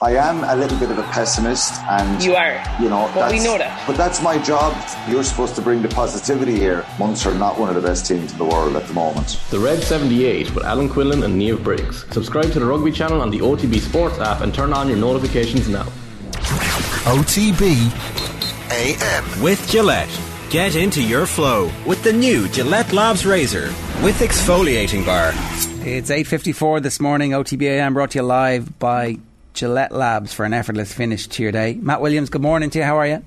I 0.00 0.12
am 0.12 0.44
a 0.44 0.54
little 0.54 0.78
bit 0.78 0.92
of 0.92 0.98
a 0.98 1.02
pessimist, 1.02 1.74
and 1.82 2.22
you 2.22 2.36
are. 2.36 2.62
You 2.80 2.88
know, 2.88 3.10
but 3.12 3.32
we 3.32 3.40
know 3.40 3.58
that. 3.58 3.84
But 3.84 3.96
that's 3.96 4.22
my 4.22 4.38
job. 4.38 4.72
You're 5.08 5.24
supposed 5.24 5.56
to 5.56 5.60
bring 5.60 5.82
the 5.82 5.88
positivity 5.88 6.56
here. 6.56 6.86
Munster 7.00 7.30
are 7.30 7.34
not 7.34 7.58
one 7.58 7.68
of 7.68 7.74
the 7.74 7.80
best 7.80 8.06
teams 8.06 8.30
in 8.30 8.38
the 8.38 8.44
world 8.44 8.76
at 8.76 8.86
the 8.86 8.94
moment. 8.94 9.40
The 9.50 9.58
Red 9.58 9.82
78 9.82 10.54
with 10.54 10.62
Alan 10.64 10.88
Quinlan 10.88 11.24
and 11.24 11.34
Niamh 11.34 11.64
Briggs. 11.64 12.06
Subscribe 12.12 12.52
to 12.52 12.60
the 12.60 12.66
Rugby 12.66 12.92
channel 12.92 13.20
on 13.20 13.30
the 13.30 13.40
OTB 13.40 13.80
Sports 13.80 14.20
app 14.20 14.40
and 14.40 14.54
turn 14.54 14.72
on 14.72 14.86
your 14.86 14.98
notifications 14.98 15.68
now. 15.68 15.86
OTB 17.02 17.90
AM 18.70 19.42
with 19.42 19.68
Gillette. 19.68 20.20
Get 20.48 20.76
into 20.76 21.02
your 21.02 21.26
flow 21.26 21.72
with 21.84 22.04
the 22.04 22.12
new 22.12 22.48
Gillette 22.50 22.92
Labs 22.92 23.26
Razor 23.26 23.66
with 24.04 24.20
exfoliating 24.20 25.04
bar. 25.04 25.32
It's 25.84 26.10
8.54 26.10 26.82
this 26.82 27.00
morning. 27.00 27.32
OTBAM 27.32 27.94
brought 27.94 28.12
to 28.12 28.20
you 28.20 28.22
live 28.22 28.78
by 28.78 29.18
Gillette 29.58 29.90
Labs 29.90 30.32
for 30.32 30.44
an 30.44 30.54
effortless 30.54 30.92
finish 30.92 31.26
to 31.26 31.42
your 31.42 31.50
day. 31.50 31.74
Matt 31.74 32.00
Williams, 32.00 32.30
good 32.30 32.42
morning 32.42 32.70
to 32.70 32.78
you. 32.78 32.84
How 32.84 32.96
are 32.96 33.08
you? 33.08 33.24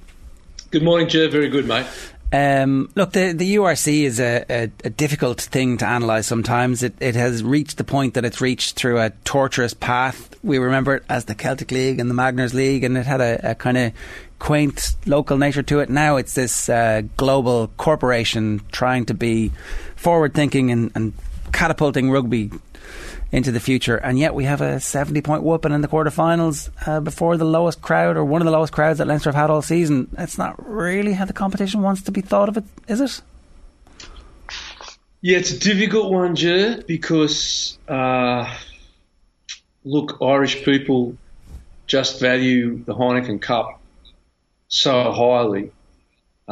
Good 0.69 0.81
morning, 0.81 1.09
Joe. 1.09 1.29
Very 1.29 1.49
good, 1.49 1.67
mate. 1.67 1.85
Um, 2.31 2.89
look, 2.95 3.11
the, 3.11 3.33
the 3.33 3.55
URC 3.55 4.03
is 4.03 4.21
a, 4.21 4.45
a, 4.49 4.71
a 4.85 4.89
difficult 4.89 5.41
thing 5.41 5.77
to 5.79 5.85
analyse 5.85 6.27
sometimes. 6.27 6.83
It, 6.83 6.93
it 7.01 7.15
has 7.15 7.43
reached 7.43 7.75
the 7.75 7.83
point 7.83 8.13
that 8.13 8.23
it's 8.23 8.39
reached 8.39 8.77
through 8.77 9.01
a 9.01 9.09
torturous 9.25 9.73
path. 9.73 10.33
We 10.41 10.57
remember 10.57 10.95
it 10.95 11.03
as 11.09 11.25
the 11.25 11.35
Celtic 11.35 11.69
League 11.69 11.99
and 11.99 12.09
the 12.09 12.15
Magners 12.15 12.53
League, 12.53 12.85
and 12.85 12.97
it 12.97 13.05
had 13.05 13.19
a, 13.19 13.51
a 13.51 13.55
kind 13.55 13.77
of 13.77 13.91
quaint 14.39 14.95
local 15.05 15.37
nature 15.37 15.63
to 15.63 15.81
it. 15.81 15.89
Now 15.89 16.15
it's 16.15 16.33
this 16.33 16.69
uh, 16.69 17.01
global 17.17 17.67
corporation 17.75 18.61
trying 18.71 19.05
to 19.07 19.13
be 19.13 19.51
forward 19.97 20.33
thinking 20.33 20.71
and, 20.71 20.93
and 20.95 21.11
catapulting 21.51 22.09
rugby 22.09 22.51
into 23.31 23.51
the 23.51 23.59
future. 23.59 23.97
And 23.97 24.19
yet 24.19 24.35
we 24.35 24.45
have 24.45 24.61
a 24.61 24.79
70 24.79 25.21
point 25.21 25.43
whooping 25.43 25.71
in 25.71 25.81
the 25.81 25.87
quarterfinals 25.87 26.69
uh, 26.85 26.99
before 26.99 27.37
the 27.37 27.45
lowest 27.45 27.81
crowd 27.81 28.17
or 28.17 28.25
one 28.25 28.41
of 28.41 28.45
the 28.45 28.51
lowest 28.51 28.73
crowds 28.73 28.97
that 28.99 29.07
Leinster 29.07 29.29
have 29.29 29.35
had 29.35 29.49
all 29.49 29.61
season. 29.61 30.09
That's 30.11 30.37
not 30.37 30.55
really 30.67 31.13
how 31.13 31.25
the 31.25 31.33
competition 31.33 31.81
wants 31.81 32.01
to 32.03 32.11
be 32.11 32.21
thought 32.21 32.49
of, 32.49 32.57
it 32.57 32.63
is 32.87 33.01
it? 33.01 33.21
Yeah, 35.21 35.37
it's 35.37 35.51
a 35.51 35.59
difficult 35.59 36.11
one, 36.11 36.35
Jer, 36.35 36.83
because 36.87 37.77
uh, 37.87 38.53
look, 39.83 40.17
Irish 40.21 40.63
people 40.63 41.15
just 41.85 42.19
value 42.19 42.83
the 42.85 42.95
Heineken 42.95 43.41
Cup 43.41 43.79
so 44.67 45.11
highly. 45.11 45.71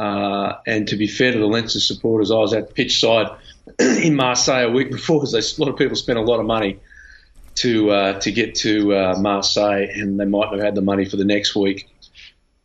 Uh, 0.00 0.58
and 0.66 0.88
to 0.88 0.96
be 0.96 1.06
fair 1.06 1.30
to 1.30 1.38
the 1.38 1.46
Leinster 1.46 1.78
supporters, 1.78 2.30
I 2.30 2.36
was 2.36 2.54
at 2.54 2.68
the 2.68 2.74
pitch 2.74 3.00
side 3.00 3.28
in 3.78 4.14
Marseille 4.14 4.66
a 4.66 4.70
week 4.70 4.90
before 4.90 5.20
because 5.20 5.34
a 5.34 5.62
lot 5.62 5.70
of 5.70 5.76
people 5.76 5.94
spent 5.94 6.18
a 6.18 6.22
lot 6.22 6.40
of 6.40 6.46
money 6.46 6.78
to 7.56 7.90
uh, 7.90 8.20
to 8.20 8.32
get 8.32 8.54
to 8.54 8.94
uh, 8.94 9.18
Marseille, 9.18 9.86
and 9.92 10.18
they 10.18 10.24
might 10.24 10.48
have 10.52 10.60
had 10.60 10.74
the 10.74 10.80
money 10.80 11.04
for 11.04 11.18
the 11.18 11.26
next 11.26 11.54
week. 11.54 11.86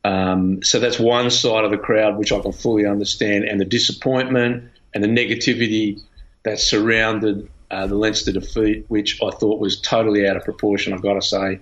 Um, 0.05 0.63
so 0.63 0.79
that's 0.79 0.97
one 0.97 1.29
side 1.29 1.65
of 1.65 1.71
the 1.71 1.77
crowd 1.77 2.17
which 2.17 2.31
I 2.31 2.39
can 2.39 2.53
fully 2.53 2.85
understand, 2.85 3.43
and 3.43 3.59
the 3.59 3.65
disappointment 3.65 4.71
and 4.93 5.03
the 5.03 5.09
negativity 5.09 6.01
that 6.43 6.57
surrounded 6.57 7.49
uh, 7.69 7.85
the 7.85 7.95
Leinster 7.95 8.31
defeat, 8.31 8.85
which 8.87 9.21
I 9.21 9.31
thought 9.31 9.59
was 9.59 9.81
totally 9.81 10.25
out 10.25 10.37
of 10.37 10.45
proportion. 10.45 10.93
I've 10.93 11.01
got 11.01 11.15
to 11.15 11.21
say, 11.21 11.59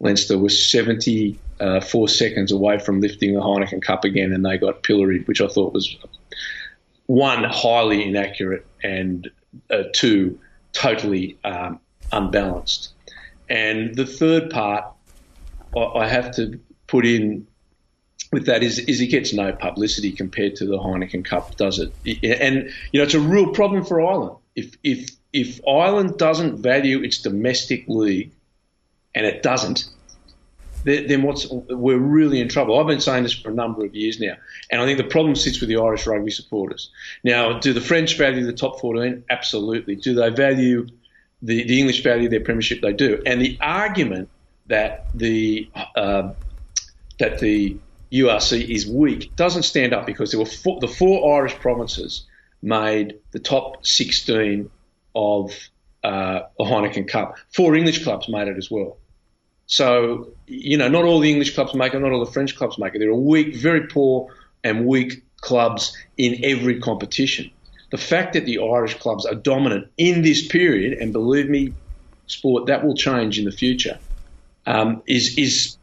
Leinster 0.00 0.38
was 0.38 0.70
74 0.70 1.38
uh, 1.60 2.06
seconds 2.06 2.52
away 2.52 2.78
from 2.78 3.00
lifting 3.00 3.34
the 3.34 3.40
Heineken 3.40 3.82
Cup 3.82 4.04
again, 4.04 4.32
and 4.32 4.44
they 4.44 4.58
got 4.58 4.82
pilloried, 4.82 5.26
which 5.28 5.40
I 5.40 5.46
thought 5.46 5.72
was 5.72 5.96
one 7.06 7.44
highly 7.44 8.06
inaccurate 8.06 8.66
and 8.82 9.30
uh, 9.70 9.84
two 9.92 10.38
totally 10.72 11.38
um, 11.44 11.80
unbalanced. 12.12 12.90
And 13.48 13.94
the 13.94 14.06
third 14.06 14.50
part 14.50 14.84
I 15.76 16.06
have 16.08 16.34
to 16.36 16.58
put 16.86 17.04
in 17.04 17.46
with 18.32 18.46
that 18.46 18.62
is, 18.62 18.78
is 18.80 19.00
it 19.00 19.06
gets 19.06 19.32
no 19.32 19.52
publicity 19.52 20.12
compared 20.12 20.56
to 20.56 20.66
the 20.66 20.78
Heineken 20.78 21.24
Cup, 21.24 21.56
does 21.56 21.78
it? 21.78 21.92
And 22.40 22.70
you 22.92 22.98
know 22.98 23.04
it's 23.04 23.14
a 23.14 23.20
real 23.20 23.52
problem 23.52 23.84
for 23.84 24.00
Ireland. 24.00 24.36
If 24.56 24.76
if 24.82 25.10
if 25.32 25.60
Ireland 25.66 26.18
doesn't 26.18 26.58
value 26.58 27.02
its 27.02 27.18
domestic 27.18 27.84
league, 27.88 28.32
and 29.14 29.26
it 29.26 29.42
doesn't, 29.42 29.88
then 30.84 31.22
what's 31.22 31.48
we're 31.50 31.98
really 31.98 32.40
in 32.40 32.48
trouble. 32.48 32.78
I've 32.78 32.86
been 32.86 33.00
saying 33.00 33.22
this 33.22 33.32
for 33.32 33.50
a 33.50 33.54
number 33.54 33.84
of 33.84 33.94
years 33.94 34.20
now, 34.20 34.34
and 34.70 34.80
I 34.80 34.84
think 34.84 34.98
the 34.98 35.04
problem 35.04 35.34
sits 35.34 35.60
with 35.60 35.68
the 35.68 35.76
Irish 35.78 36.06
rugby 36.06 36.30
supporters. 36.30 36.90
Now, 37.22 37.58
do 37.58 37.72
the 37.72 37.80
French 37.80 38.18
value 38.18 38.44
the 38.44 38.52
top 38.52 38.80
14? 38.80 39.24
Absolutely. 39.30 39.96
Do 39.96 40.14
they 40.14 40.28
value 40.28 40.86
the, 41.40 41.64
the 41.64 41.80
English 41.80 42.02
value 42.02 42.28
their 42.28 42.40
premiership? 42.40 42.82
They 42.82 42.92
do. 42.92 43.22
And 43.24 43.40
the 43.40 43.56
argument 43.62 44.28
that 44.66 45.06
the 45.14 45.70
uh, 45.96 46.32
that 47.18 47.38
the 47.38 47.76
URC 48.12 48.68
is 48.68 48.86
weak 48.86 49.34
doesn't 49.36 49.62
stand 49.62 49.92
up 49.92 50.06
because 50.06 50.30
there 50.30 50.40
were 50.40 50.46
four, 50.46 50.80
the 50.80 50.88
four 50.88 51.38
Irish 51.38 51.54
provinces 51.54 52.26
made 52.62 53.18
the 53.32 53.38
top 53.38 53.86
16 53.86 54.70
of 55.14 55.52
uh, 56.02 56.40
the 56.58 56.64
Heineken 56.64 57.08
Cup. 57.08 57.36
Four 57.52 57.74
English 57.74 58.04
clubs 58.04 58.28
made 58.28 58.48
it 58.48 58.56
as 58.56 58.70
well. 58.70 58.98
So, 59.66 60.28
you 60.46 60.76
know, 60.76 60.88
not 60.88 61.04
all 61.04 61.20
the 61.20 61.30
English 61.30 61.54
clubs 61.54 61.74
make 61.74 61.94
it, 61.94 62.00
not 62.00 62.12
all 62.12 62.24
the 62.24 62.30
French 62.30 62.56
clubs 62.56 62.78
make 62.78 62.94
it. 62.94 62.98
There 62.98 63.10
are 63.10 63.14
weak, 63.14 63.56
very 63.56 63.86
poor 63.86 64.28
and 64.62 64.86
weak 64.86 65.22
clubs 65.40 65.96
in 66.16 66.44
every 66.44 66.80
competition. 66.80 67.50
The 67.90 67.98
fact 67.98 68.32
that 68.32 68.44
the 68.44 68.58
Irish 68.58 68.94
clubs 68.98 69.24
are 69.24 69.34
dominant 69.34 69.88
in 69.96 70.22
this 70.22 70.46
period, 70.46 70.98
and 70.98 71.12
believe 71.12 71.48
me, 71.48 71.74
sport, 72.26 72.66
that 72.66 72.84
will 72.84 72.94
change 72.94 73.38
in 73.38 73.44
the 73.44 73.52
future, 73.52 73.98
um, 74.66 75.02
is, 75.06 75.38
is 75.38 75.76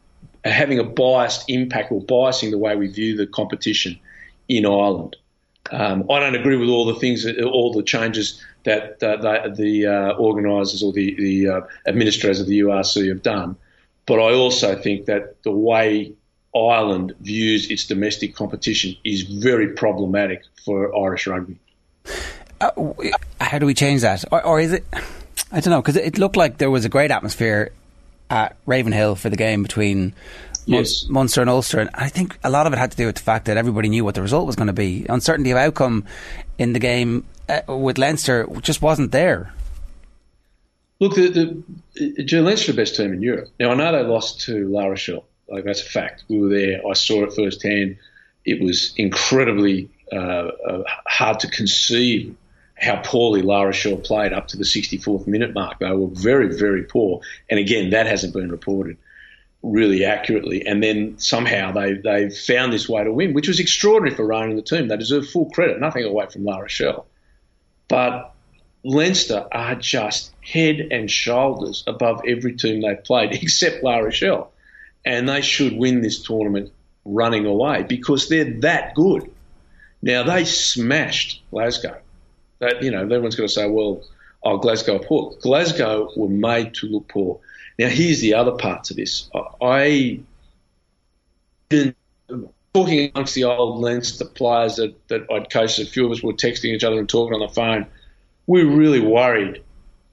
having 0.44 0.78
a 0.78 0.84
biased 0.84 1.48
impact 1.48 1.92
or 1.92 2.02
biasing 2.02 2.50
the 2.50 2.58
way 2.58 2.76
we 2.76 2.88
view 2.88 3.16
the 3.16 3.26
competition 3.26 3.98
in 4.48 4.66
Ireland. 4.66 5.16
Um, 5.70 6.10
I 6.10 6.20
don't 6.20 6.34
agree 6.34 6.56
with 6.56 6.68
all 6.68 6.84
the 6.84 6.96
things, 6.96 7.24
all 7.40 7.72
the 7.72 7.82
changes 7.82 8.42
that 8.64 9.02
uh, 9.02 9.16
the, 9.16 9.54
the 9.56 9.86
uh, 9.86 10.12
organisers 10.14 10.82
or 10.82 10.92
the, 10.92 11.14
the 11.14 11.48
uh, 11.48 11.60
administrators 11.86 12.40
of 12.40 12.46
the 12.46 12.60
URC 12.60 13.08
have 13.08 13.22
done. 13.22 13.56
But 14.06 14.18
I 14.18 14.32
also 14.32 14.76
think 14.76 15.06
that 15.06 15.42
the 15.42 15.52
way 15.52 16.14
Ireland 16.54 17.14
views 17.20 17.70
its 17.70 17.86
domestic 17.86 18.34
competition 18.34 18.96
is 19.04 19.22
very 19.22 19.68
problematic 19.74 20.42
for 20.64 20.94
Irish 20.96 21.26
rugby. 21.26 21.56
Uh, 22.60 22.92
how 23.40 23.58
do 23.58 23.66
we 23.66 23.74
change 23.74 24.02
that? 24.02 24.24
Or, 24.30 24.44
or 24.44 24.60
is 24.60 24.72
it? 24.72 24.84
I 25.50 25.60
don't 25.60 25.70
know 25.70 25.82
because 25.82 25.96
it 25.96 26.18
looked 26.18 26.36
like 26.36 26.58
there 26.58 26.70
was 26.70 26.84
a 26.84 26.88
great 26.88 27.10
atmosphere 27.10 27.72
at 28.30 28.56
Ravenhill 28.66 29.16
for 29.16 29.30
the 29.30 29.36
game 29.36 29.62
between 29.62 30.14
yes. 30.64 31.06
Munster 31.08 31.40
and 31.40 31.50
Ulster, 31.50 31.80
and 31.80 31.90
I 31.94 32.08
think 32.08 32.38
a 32.44 32.50
lot 32.50 32.66
of 32.66 32.72
it 32.72 32.78
had 32.78 32.90
to 32.92 32.96
do 32.96 33.06
with 33.06 33.16
the 33.16 33.22
fact 33.22 33.46
that 33.46 33.56
everybody 33.56 33.88
knew 33.88 34.04
what 34.04 34.14
the 34.14 34.22
result 34.22 34.46
was 34.46 34.56
going 34.56 34.68
to 34.68 34.72
be. 34.72 35.06
Uncertainty 35.08 35.50
of 35.50 35.58
outcome 35.58 36.04
in 36.58 36.72
the 36.72 36.78
game 36.78 37.24
uh, 37.48 37.60
with 37.68 37.98
Leinster 37.98 38.46
just 38.60 38.80
wasn't 38.82 39.12
there. 39.12 39.52
Look, 41.02 41.16
the, 41.16 41.60
the 41.96 42.40
Leinster 42.40 42.70
the 42.70 42.76
best 42.76 42.94
team 42.94 43.12
in 43.12 43.22
Europe. 43.22 43.48
Now, 43.58 43.72
I 43.72 43.74
know 43.74 43.90
they 43.90 44.08
lost 44.08 44.42
to 44.42 44.68
La 44.68 44.86
Rochelle. 44.86 45.24
Like, 45.48 45.64
that's 45.64 45.82
a 45.82 45.84
fact. 45.84 46.22
We 46.28 46.38
were 46.38 46.48
there. 46.48 46.80
I 46.88 46.92
saw 46.92 47.24
it 47.24 47.32
firsthand. 47.32 47.96
It 48.44 48.62
was 48.62 48.94
incredibly 48.96 49.90
uh, 50.12 50.16
uh, 50.16 50.84
hard 51.08 51.40
to 51.40 51.48
conceive 51.48 52.36
how 52.76 53.02
poorly 53.04 53.42
La 53.42 53.62
Rochelle 53.62 53.96
played 53.96 54.32
up 54.32 54.46
to 54.48 54.56
the 54.56 54.62
64th 54.62 55.26
minute 55.26 55.54
mark. 55.54 55.80
They 55.80 55.90
were 55.90 56.06
very, 56.06 56.56
very 56.56 56.84
poor. 56.84 57.20
And 57.50 57.58
again, 57.58 57.90
that 57.90 58.06
hasn't 58.06 58.32
been 58.32 58.52
reported 58.52 58.96
really 59.64 60.04
accurately. 60.04 60.64
And 60.64 60.84
then 60.84 61.18
somehow 61.18 61.72
they 61.72 61.94
they 61.94 62.30
found 62.30 62.72
this 62.72 62.88
way 62.88 63.02
to 63.02 63.12
win, 63.12 63.34
which 63.34 63.48
was 63.48 63.58
extraordinary 63.58 64.14
for 64.14 64.24
Ronan 64.24 64.50
and 64.50 64.58
the 64.58 64.62
team. 64.62 64.86
They 64.86 64.96
deserve 64.96 65.28
full 65.28 65.50
credit. 65.50 65.80
Nothing 65.80 66.04
away 66.04 66.26
from 66.32 66.44
La 66.44 66.58
Rochelle. 66.58 67.06
But 67.88 68.31
Leinster 68.84 69.46
are 69.52 69.76
just 69.76 70.32
head 70.40 70.88
and 70.90 71.10
shoulders 71.10 71.84
above 71.86 72.22
every 72.26 72.54
team 72.56 72.80
they've 72.80 73.02
played 73.02 73.32
except 73.42 73.82
La 73.82 73.98
Rochelle. 73.98 74.50
And 75.04 75.28
they 75.28 75.40
should 75.40 75.76
win 75.76 76.00
this 76.00 76.22
tournament 76.22 76.72
running 77.04 77.46
away 77.46 77.82
because 77.82 78.28
they're 78.28 78.60
that 78.60 78.94
good. 78.94 79.30
Now, 80.00 80.22
they 80.22 80.44
smashed 80.44 81.42
Glasgow. 81.50 81.98
That, 82.60 82.82
you 82.82 82.90
know, 82.90 83.02
everyone's 83.02 83.34
going 83.34 83.48
to 83.48 83.52
say, 83.52 83.68
well, 83.68 84.02
oh, 84.44 84.58
Glasgow 84.58 84.98
poor. 84.98 85.34
Glasgow 85.40 86.10
were 86.16 86.28
made 86.28 86.74
to 86.74 86.86
look 86.86 87.08
poor. 87.08 87.40
Now, 87.78 87.88
here's 87.88 88.20
the 88.20 88.34
other 88.34 88.52
part 88.52 88.84
to 88.84 88.94
this. 88.94 89.28
I, 89.60 90.20
been 91.68 91.94
talking 92.74 93.10
amongst 93.14 93.34
the 93.34 93.44
old 93.44 93.80
Leinster 93.80 94.24
players 94.24 94.76
that, 94.76 94.94
that 95.08 95.26
I'd 95.32 95.50
coached, 95.50 95.80
a 95.80 95.84
few 95.84 96.06
of 96.06 96.12
us 96.12 96.22
were 96.22 96.32
texting 96.32 96.74
each 96.74 96.84
other 96.84 96.98
and 96.98 97.08
talking 97.08 97.34
on 97.34 97.40
the 97.40 97.48
phone– 97.48 97.86
we 98.46 98.64
were 98.64 98.76
really 98.76 99.00
worried 99.00 99.62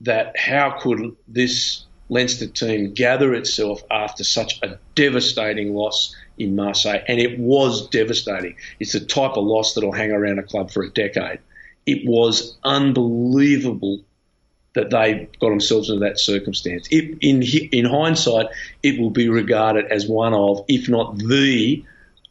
that 0.02 0.38
how 0.38 0.78
could 0.80 1.16
this 1.28 1.86
Leinster 2.10 2.48
team 2.48 2.94
gather 2.94 3.34
itself 3.34 3.84
after 3.92 4.24
such 4.24 4.60
a 4.64 4.80
devastating 4.96 5.76
loss 5.76 6.16
in 6.38 6.56
Marseille, 6.56 7.04
and 7.08 7.20
it 7.20 7.38
was 7.38 7.88
devastating. 7.90 8.56
It's 8.80 8.94
the 8.94 9.02
type 9.02 9.31
of 9.31 9.44
loss 9.44 9.74
that'll 9.74 9.92
hang 9.92 10.12
around 10.12 10.40
a 10.40 10.44
club 10.44 10.72
for 10.72 10.84
a 10.84 10.90
decade. 10.90 11.40
It 11.86 12.08
was 12.08 12.58
unbelievable 12.64 14.02
that 14.74 14.90
they 14.90 15.28
got 15.40 15.50
themselves 15.50 15.90
into 15.90 16.02
that 16.02 16.20
circumstance. 16.20 16.88
It, 16.92 17.18
in 17.22 17.44
in 17.44 17.86
hindsight, 17.86 18.48
it 18.81 19.00
will 19.00 19.10
be 19.10 19.30
regarded 19.30 19.86
as 19.92 20.08
one 20.08 20.34
of, 20.34 20.64
if 20.68 20.88
not 20.88 21.18
the 21.18 21.84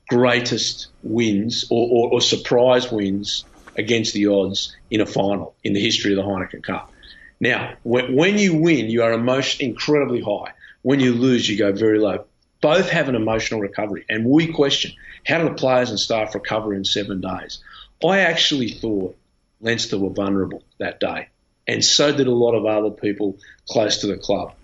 greatest 0.09 0.89
wins 1.03 1.67
or, 1.71 1.89
or, 1.91 2.15
or 2.15 2.21
surprise 2.21 2.91
wins 2.91 3.45
against 3.79 4.13
the 4.13 4.27
odds 4.27 4.77
in 4.91 5.01
a 5.01 5.07
final 5.07 5.55
in 5.65 5.73
the 5.73 5.81
history 5.81 6.13
of 6.13 6.17
the 6.17 6.23
Heineken 6.23 6.63
Cup. 6.63 6.93
Now, 7.41 7.75
when, 7.85 8.37
you 8.37 8.57
win, 8.57 8.91
you 8.91 9.03
are 9.05 9.13
emotion 9.13 9.65
incredibly 9.65 10.21
high. 10.21 10.53
When 10.83 11.01
you 11.01 11.15
lose, 11.15 11.49
you 11.49 11.57
go 11.57 11.73
very 11.73 11.99
low. 11.99 12.25
Both 12.61 12.91
have 12.91 13.09
an 13.09 13.15
emotional 13.15 13.61
recovery, 13.61 14.05
and 14.09 14.25
we 14.25 14.53
question 14.53 14.93
how 15.25 15.39
do 15.39 15.45
the 15.45 15.55
players 15.55 15.91
and 15.91 16.01
staff 16.01 16.35
recover 16.35 16.75
in 16.75 16.85
seven 16.85 17.21
days. 17.21 17.63
I 18.05 18.21
actually 18.21 18.71
thought 18.71 19.17
Leinster 19.61 19.99
were 19.99 20.11
vulnerable 20.11 20.65
that 20.79 20.99
day, 20.99 21.29
and 21.69 21.85
so 21.85 22.13
did 22.13 22.27
a 22.27 22.33
lot 22.33 22.55
of 22.55 22.67
other 22.67 22.91
people 22.91 23.39
close 23.69 23.99
to 23.99 24.09
the 24.09 24.17
club. 24.17 24.55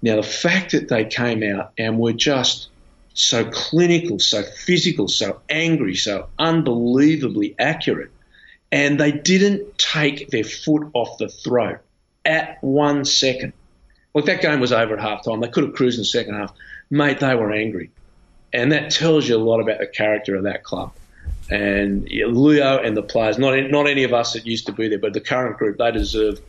Now, 0.00 0.16
the 0.16 0.22
fact 0.22 0.72
that 0.72 0.88
they 0.88 1.04
came 1.04 1.42
out 1.42 1.72
and 1.76 1.98
were 1.98 2.12
just 2.12 2.68
so 3.14 3.44
clinical, 3.44 4.20
so 4.20 4.42
physical, 4.42 5.08
so 5.08 5.40
angry, 5.48 5.96
so 5.96 6.28
unbelievably 6.38 7.56
accurate, 7.58 8.12
and 8.72 8.98
they 8.98 9.12
didn't 9.12 9.78
take 9.78 10.28
their 10.28 10.44
foot 10.44 10.90
off 10.94 11.18
the 11.18 11.28
throat 11.28 11.78
at 12.24 12.62
one 12.62 13.04
second. 13.04 13.52
Look, 14.14 14.26
that 14.26 14.42
game 14.42 14.60
was 14.60 14.72
over 14.72 14.94
at 14.94 15.00
half 15.00 15.24
time. 15.24 15.40
They 15.40 15.48
could 15.48 15.64
have 15.64 15.74
cruised 15.74 15.98
in 15.98 16.02
the 16.02 16.06
second 16.06 16.34
half. 16.34 16.54
Mate, 16.90 17.20
they 17.20 17.34
were 17.34 17.52
angry. 17.52 17.90
And 18.52 18.72
that 18.72 18.90
tells 18.90 19.28
you 19.28 19.36
a 19.36 19.38
lot 19.38 19.60
about 19.60 19.78
the 19.78 19.86
character 19.86 20.34
of 20.34 20.44
that 20.44 20.64
club. 20.64 20.92
And 21.48 22.08
Leo 22.08 22.78
and 22.78 22.96
the 22.96 23.02
players, 23.02 23.38
not, 23.38 23.56
not 23.70 23.88
any 23.88 24.04
of 24.04 24.12
us 24.12 24.32
that 24.32 24.46
used 24.46 24.66
to 24.66 24.72
be 24.72 24.88
there, 24.88 24.98
but 24.98 25.12
the 25.12 25.20
current 25.20 25.58
group, 25.58 25.78
they 25.78 25.90
deserve 25.92 26.40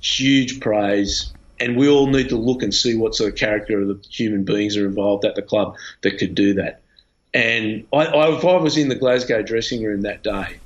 huge 0.00 0.60
praise. 0.60 1.32
And 1.58 1.76
we 1.76 1.88
all 1.88 2.06
need 2.06 2.30
to 2.30 2.36
look 2.36 2.62
and 2.62 2.72
see 2.72 2.96
what 2.96 3.14
sort 3.14 3.32
of 3.32 3.38
character 3.38 3.80
of 3.80 3.88
the 3.88 4.08
human 4.08 4.44
beings 4.44 4.76
are 4.78 4.86
involved 4.86 5.26
at 5.26 5.34
the 5.34 5.42
club 5.42 5.76
that 6.02 6.18
could 6.18 6.34
do 6.34 6.54
that. 6.54 6.80
And 7.34 7.86
I, 7.92 8.06
I, 8.06 8.36
if 8.36 8.44
I 8.44 8.56
was 8.56 8.76
in 8.76 8.88
the 8.88 8.94
Glasgow 8.94 9.42
dressing 9.42 9.84
room 9.84 10.02
that 10.02 10.22
day, 10.22 10.58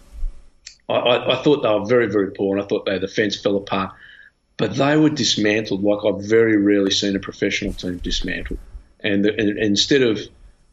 I, 0.88 1.32
I, 1.38 1.42
thought 1.42 1.62
they 1.62 1.70
were 1.70 1.86
very, 1.86 2.08
very 2.08 2.32
poor, 2.32 2.56
and 2.56 2.64
I 2.64 2.68
thought 2.68 2.84
they, 2.84 2.98
the 2.98 3.08
fence 3.08 3.40
fell 3.40 3.56
apart. 3.56 3.94
But 4.56 4.76
they 4.76 4.96
were 4.96 5.10
dismantled 5.10 5.82
like 5.82 6.04
I've 6.04 6.22
very 6.22 6.56
rarely 6.56 6.90
seen 6.90 7.16
a 7.16 7.18
professional 7.18 7.72
team 7.72 7.98
dismantled. 7.98 8.58
And, 9.00 9.24
the, 9.24 9.30
and, 9.30 9.58
instead 9.58 10.02
of 10.02 10.20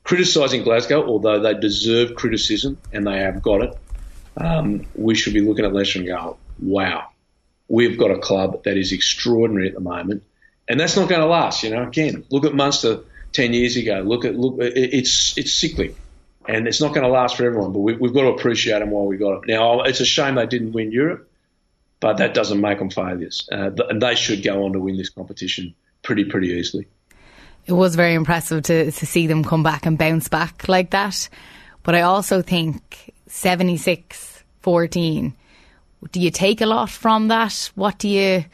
criticising 0.04 0.64
Glasgow, 0.64 1.08
although 1.08 1.40
they 1.40 1.54
deserve 1.54 2.16
criticism 2.16 2.78
and 2.92 3.08
they 3.08 3.20
have 3.20 3.42
got 3.42 3.64
it, 3.64 3.78
um, 4.38 4.86
we 4.96 5.16
should 5.16 5.34
be 5.34 5.42
looking 5.42 5.66
at 5.66 5.74
Leinster 5.74 6.00
and 6.00 6.08
go, 6.08 6.38
wow, 6.60 7.08
we've 7.68 7.98
got 7.98 8.12
a 8.12 8.20
club 8.20 8.64
that 8.66 8.78
is 8.78 8.92
extraordinary 8.92 9.70
at 9.70 9.74
the 9.74 9.80
moment. 9.80 10.24
And 10.68 10.80
that's 10.80 10.96
not 10.96 11.10
going 11.10 11.22
to 11.22 11.28
last. 11.28 11.64
You 11.64 11.72
know, 11.72 11.88
again, 11.88 12.26
look 12.30 12.46
at 12.46 12.54
Munster 12.54 13.00
10 13.34 13.54
years 13.54 13.78
ago. 13.78 14.04
Look 14.06 14.26
at, 14.26 14.36
look, 14.36 14.58
it's, 14.60 15.38
it's 15.38 15.54
cyclic 15.54 15.96
and 16.48 16.68
it's 16.68 16.82
not 16.82 16.90
going 16.90 17.04
to 17.04 17.10
last 17.10 17.38
for 17.38 17.46
everyone, 17.46 17.72
but 17.72 17.80
we, 17.80 17.94
have 17.94 18.14
got 18.14 18.22
to 18.22 18.30
appreciate 18.30 18.80
them 18.80 18.92
while 18.92 19.06
we 19.06 19.18
got 19.18 19.42
them. 19.42 19.44
Now, 19.48 19.82
it's 19.82 20.00
a 20.00 20.06
shame 20.06 20.36
they 20.36 20.46
didn't 20.46 20.74
win 20.74 20.92
Europe, 20.92 21.30
but 22.00 22.18
that 22.18 22.34
doesn't 22.34 22.60
make 22.60 22.80
them 22.80 22.90
failures. 22.90 23.48
Uh, 23.52 23.72
and 23.90 24.02
they 24.02 24.16
should 24.16 24.44
go 24.44 24.66
on 24.66 24.74
to 24.74 24.80
win 24.80 24.98
this 24.98 25.10
competition 25.10 25.76
pretty, 26.02 26.26
pretty 26.26 26.48
easily. 26.50 26.88
It 27.68 27.74
was 27.74 27.96
very 27.96 28.16
impressive 28.16 28.64
to, 28.64 28.92
to 28.92 29.06
see 29.06 29.28
them 29.28 29.44
come 29.44 29.62
back 29.62 29.86
and 29.86 29.98
bounce 29.98 30.28
back 30.28 30.68
like 30.68 30.90
that. 30.92 31.30
But 31.84 31.96
I 31.96 32.02
also 32.02 32.42
think 32.42 33.14
76 33.28 34.44
14, 34.62 35.34
do 36.12 36.20
you 36.20 36.32
take 36.32 36.62
a 36.62 36.66
lot 36.66 36.90
from 36.90 37.28
that? 37.30 37.72
What 37.76 37.98
do 37.98 38.10
you 38.10 38.46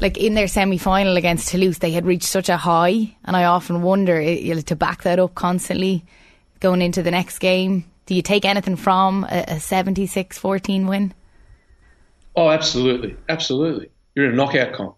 like 0.00 0.16
in 0.16 0.34
their 0.34 0.48
semi 0.48 0.78
final 0.78 1.16
against 1.16 1.48
Toulouse, 1.48 1.78
they 1.78 1.92
had 1.92 2.06
reached 2.06 2.24
such 2.24 2.48
a 2.48 2.56
high, 2.56 3.14
and 3.24 3.36
I 3.36 3.44
often 3.44 3.82
wonder 3.82 4.22
to 4.62 4.76
back 4.76 5.02
that 5.02 5.18
up 5.18 5.34
constantly 5.34 6.04
going 6.60 6.82
into 6.82 7.02
the 7.02 7.10
next 7.10 7.38
game. 7.38 7.84
Do 8.06 8.14
you 8.14 8.22
take 8.22 8.44
anything 8.44 8.76
from 8.76 9.24
a, 9.24 9.44
a 9.48 9.60
76 9.60 10.38
14 10.38 10.86
win? 10.86 11.14
Oh, 12.36 12.50
absolutely. 12.50 13.16
Absolutely. 13.28 13.90
You're 14.14 14.26
in 14.26 14.32
a 14.32 14.36
knockout 14.36 14.74
comp. 14.74 14.96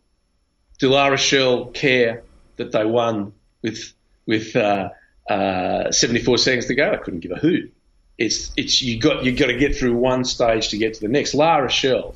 Do 0.79 0.89
La 0.89 1.07
Rochelle 1.09 1.67
care 1.67 2.25
that 2.57 2.73
they 2.73 2.85
won 2.85 3.33
with 3.63 3.93
with 4.27 4.57
uh, 4.57 4.91
uh, 5.29 5.91
74 5.91 6.39
seconds 6.39 6.67
to 6.67 6.75
go? 6.75 6.93
I 6.93 6.97
couldn't 6.97 7.21
give 7.21 7.33
a 7.33 7.37
hoot. 7.37 7.73
It's 8.19 8.51
it's 8.57 8.83
you 8.83 8.99
got 8.99 9.25
you 9.25 9.33
got 9.33 9.47
to 9.47 9.57
get 9.57 9.77
through 9.77 9.97
one 9.97 10.25
stage 10.25 10.69
to 10.71 10.79
get 10.79 10.95
to 10.95 11.01
the 11.01 11.09
next. 11.09 11.35
La 11.35 11.57
Rochelle, 11.57 12.15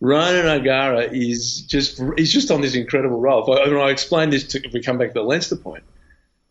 Ronan 0.00 0.46
O'Gara 0.46 1.08
is 1.10 1.62
just 1.62 2.00
he's 2.16 2.32
just 2.32 2.50
on 2.50 2.60
this 2.60 2.74
incredible 2.74 3.20
roll. 3.20 3.42
If 3.42 3.58
I, 3.58 3.68
when 3.68 3.80
I 3.80 3.90
explain 3.90 4.30
this, 4.30 4.44
to, 4.48 4.64
if 4.64 4.72
we 4.72 4.82
come 4.82 4.98
back 4.98 5.08
to 5.08 5.14
the 5.14 5.22
Leinster 5.22 5.56
point, 5.56 5.84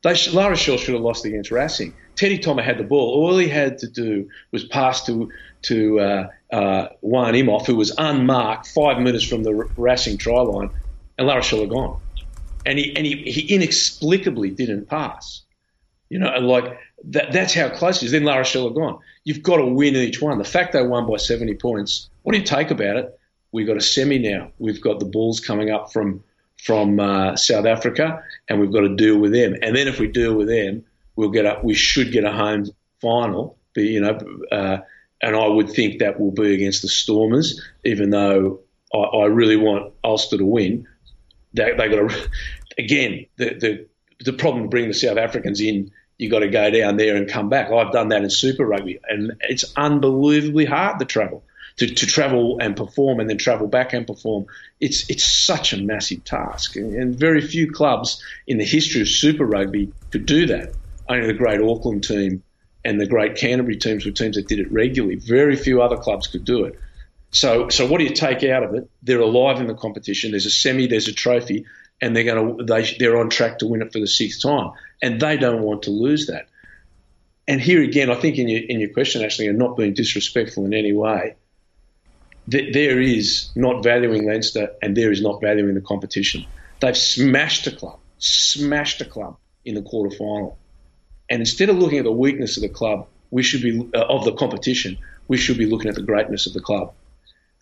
they 0.05 0.13
should, 0.13 0.33
La 0.33 0.45
Rochelle 0.45 0.77
should 0.77 0.93
have 0.93 1.01
lost 1.01 1.25
against 1.25 1.49
Racing. 1.49 1.91
Teddy 2.15 2.37
Thomas 2.37 2.63
had 2.63 2.77
the 2.77 2.83
ball. 2.83 3.15
All 3.15 3.39
he 3.39 3.47
had 3.47 3.79
to 3.79 3.87
do 3.87 4.29
was 4.51 4.63
pass 4.63 5.03
to 5.07 5.31
to 5.63 5.99
uh, 5.99 6.29
uh, 6.53 6.89
Juan 7.01 7.33
Imhoff, 7.33 7.65
who 7.65 7.75
was 7.75 7.91
unmarked 7.97 8.67
five 8.67 9.01
minutes 9.01 9.23
from 9.23 9.41
the 9.41 9.51
Racing 9.53 10.19
try 10.19 10.41
line, 10.41 10.69
and 11.17 11.25
La 11.25 11.33
Rochelle 11.33 11.61
had 11.61 11.71
gone. 11.71 11.99
And 12.67 12.77
he 12.77 12.95
and 12.95 13.03
he, 13.03 13.15
he 13.31 13.55
inexplicably 13.55 14.51
didn't 14.51 14.85
pass. 14.85 15.41
You 16.09 16.19
know, 16.19 16.37
like 16.37 16.77
that, 17.05 17.31
that's 17.31 17.55
how 17.55 17.69
close 17.69 18.03
it 18.03 18.05
is. 18.05 18.11
Then 18.11 18.25
La 18.25 18.35
Rochelle 18.35 18.67
had 18.67 18.75
gone. 18.75 18.99
You've 19.23 19.41
got 19.41 19.57
to 19.57 19.65
win 19.65 19.95
each 19.95 20.21
one. 20.21 20.37
The 20.37 20.43
fact 20.43 20.73
they 20.73 20.85
won 20.85 21.09
by 21.09 21.17
70 21.17 21.55
points, 21.55 22.11
what 22.21 22.33
do 22.33 22.37
you 22.37 22.45
take 22.45 22.69
about 22.69 22.97
it? 22.97 23.19
We've 23.51 23.65
got 23.65 23.77
a 23.77 23.81
semi 23.81 24.19
now. 24.19 24.51
We've 24.59 24.79
got 24.79 24.99
the 24.99 25.05
balls 25.05 25.39
coming 25.39 25.71
up 25.71 25.91
from 25.91 26.23
from 26.65 26.99
uh, 26.99 27.35
South 27.35 27.67
Africa, 27.67 28.23
and 28.49 28.59
we've 28.59 28.73
got 28.73 28.81
to 28.81 28.95
deal 28.95 29.19
with 29.19 29.31
them. 29.31 29.55
And 29.61 29.75
then 29.75 29.87
if 29.87 29.99
we 29.99 30.07
deal 30.07 30.33
with 30.33 30.47
them, 30.47 30.83
we'll 31.15 31.29
get 31.29 31.45
up. 31.45 31.63
We 31.63 31.75
should 31.75 32.11
get 32.11 32.23
a 32.23 32.31
home 32.31 32.65
final. 33.01 33.57
But, 33.75 33.83
you 33.83 34.01
know, 34.01 34.19
uh, 34.51 34.77
and 35.21 35.35
I 35.35 35.47
would 35.47 35.69
think 35.69 35.99
that 35.99 36.19
will 36.19 36.31
be 36.31 36.55
against 36.55 36.81
the 36.81 36.87
Stormers, 36.87 37.61
even 37.83 38.09
though 38.09 38.61
I, 38.93 38.97
I 38.97 39.25
really 39.25 39.57
want 39.57 39.93
Ulster 40.03 40.39
to 40.39 40.45
win. 40.45 40.87
They, 41.53 41.71
they 41.77 41.87
got 41.87 42.09
to 42.09 42.29
again 42.77 43.27
the 43.37 43.53
the 43.53 43.87
the 44.23 44.33
problem 44.33 44.63
to 44.63 44.69
bring 44.69 44.87
the 44.87 44.93
South 44.93 45.17
Africans 45.17 45.61
in. 45.61 45.91
You 46.17 46.29
got 46.29 46.39
to 46.39 46.49
go 46.49 46.69
down 46.71 46.97
there 46.97 47.15
and 47.15 47.29
come 47.29 47.49
back. 47.49 47.71
I've 47.71 47.91
done 47.91 48.09
that 48.09 48.23
in 48.23 48.29
Super 48.29 48.65
Rugby, 48.65 48.99
and 49.07 49.33
it's 49.41 49.65
unbelievably 49.75 50.65
hard 50.65 50.99
to 50.99 51.05
travel 51.05 51.43
to, 51.77 51.87
to 51.87 52.05
travel 52.05 52.57
and 52.61 52.75
perform 52.75 53.19
and 53.19 53.29
then 53.29 53.37
travel 53.37 53.67
back 53.67 53.93
and 53.93 54.07
perform. 54.07 54.45
It's 54.79 55.09
it's 55.09 55.25
such 55.25 55.73
a 55.73 55.77
massive 55.77 56.23
task, 56.23 56.75
and, 56.75 56.93
and 56.93 57.15
very 57.15 57.41
few 57.41 57.71
clubs 57.71 58.23
in 58.47 58.57
the 58.57 58.65
history 58.65 59.01
of 59.01 59.07
Super 59.07 59.45
Rugby 59.45 59.91
could 60.11 60.25
do 60.25 60.47
that. 60.47 60.73
Only 61.07 61.27
the 61.27 61.33
great 61.33 61.61
Auckland 61.61 62.03
team 62.03 62.43
and 62.83 62.99
the 62.99 63.07
great 63.07 63.35
Canterbury 63.35 63.77
teams 63.77 64.05
were 64.05 64.11
teams 64.11 64.35
that 64.35 64.47
did 64.47 64.59
it 64.59 64.71
regularly. 64.71 65.15
Very 65.15 65.55
few 65.55 65.81
other 65.81 65.97
clubs 65.97 66.27
could 66.27 66.45
do 66.45 66.65
it. 66.65 66.79
So, 67.31 67.69
so 67.69 67.85
what 67.85 67.97
do 67.97 68.05
you 68.05 68.13
take 68.13 68.43
out 68.43 68.63
of 68.63 68.75
it? 68.75 68.89
They're 69.03 69.19
alive 69.19 69.59
in 69.59 69.67
the 69.67 69.73
competition. 69.73 70.31
There's 70.31 70.45
a 70.45 70.51
semi, 70.51 70.87
there's 70.87 71.07
a 71.07 71.13
trophy, 71.13 71.65
and 72.01 72.15
they're 72.15 72.23
going 72.23 72.57
to 72.57 72.63
they 72.63 72.95
they're 72.97 73.17
on 73.17 73.29
track 73.29 73.59
to 73.59 73.67
win 73.67 73.81
it 73.81 73.91
for 73.91 73.99
the 73.99 74.07
sixth 74.07 74.41
time, 74.41 74.71
and 75.01 75.19
they 75.19 75.35
don't 75.37 75.61
want 75.61 75.83
to 75.83 75.91
lose 75.91 76.27
that. 76.27 76.47
And 77.47 77.59
here 77.59 77.83
again, 77.83 78.09
I 78.09 78.15
think 78.15 78.37
in 78.37 78.47
your 78.47 78.61
in 78.67 78.79
your 78.79 78.89
question, 78.89 79.23
actually, 79.23 79.47
and 79.47 79.57
not 79.57 79.75
being 79.75 79.93
disrespectful 79.93 80.65
in 80.65 80.73
any 80.73 80.93
way, 80.93 81.35
th- 82.49 82.73
there 82.73 83.01
is 83.01 83.49
not 83.55 83.83
valuing 83.83 84.25
Leinster 84.25 84.71
and 84.81 84.95
there 84.95 85.11
is 85.11 85.21
not 85.21 85.41
valuing 85.41 85.75
the 85.75 85.81
competition. 85.81 86.45
They've 86.79 86.97
smashed 86.97 87.67
a 87.67 87.71
club, 87.71 87.99
smashed 88.17 89.01
a 89.01 89.05
club 89.05 89.37
in 89.63 89.75
the 89.75 89.81
quarter 89.81 90.15
final. 90.15 90.57
And 91.29 91.41
instead 91.41 91.69
of 91.69 91.77
looking 91.77 91.97
at 91.97 92.03
the 92.03 92.11
weakness 92.11 92.57
of 92.57 92.61
the 92.61 92.69
club, 92.69 93.07
we 93.31 93.43
should 93.43 93.61
be 93.61 93.89
uh, 93.93 94.05
of 94.05 94.25
the 94.25 94.33
competition. 94.33 94.97
We 95.27 95.37
should 95.37 95.57
be 95.57 95.65
looking 95.65 95.89
at 95.89 95.95
the 95.95 96.03
greatness 96.03 96.45
of 96.47 96.53
the 96.53 96.61
club. 96.61 96.93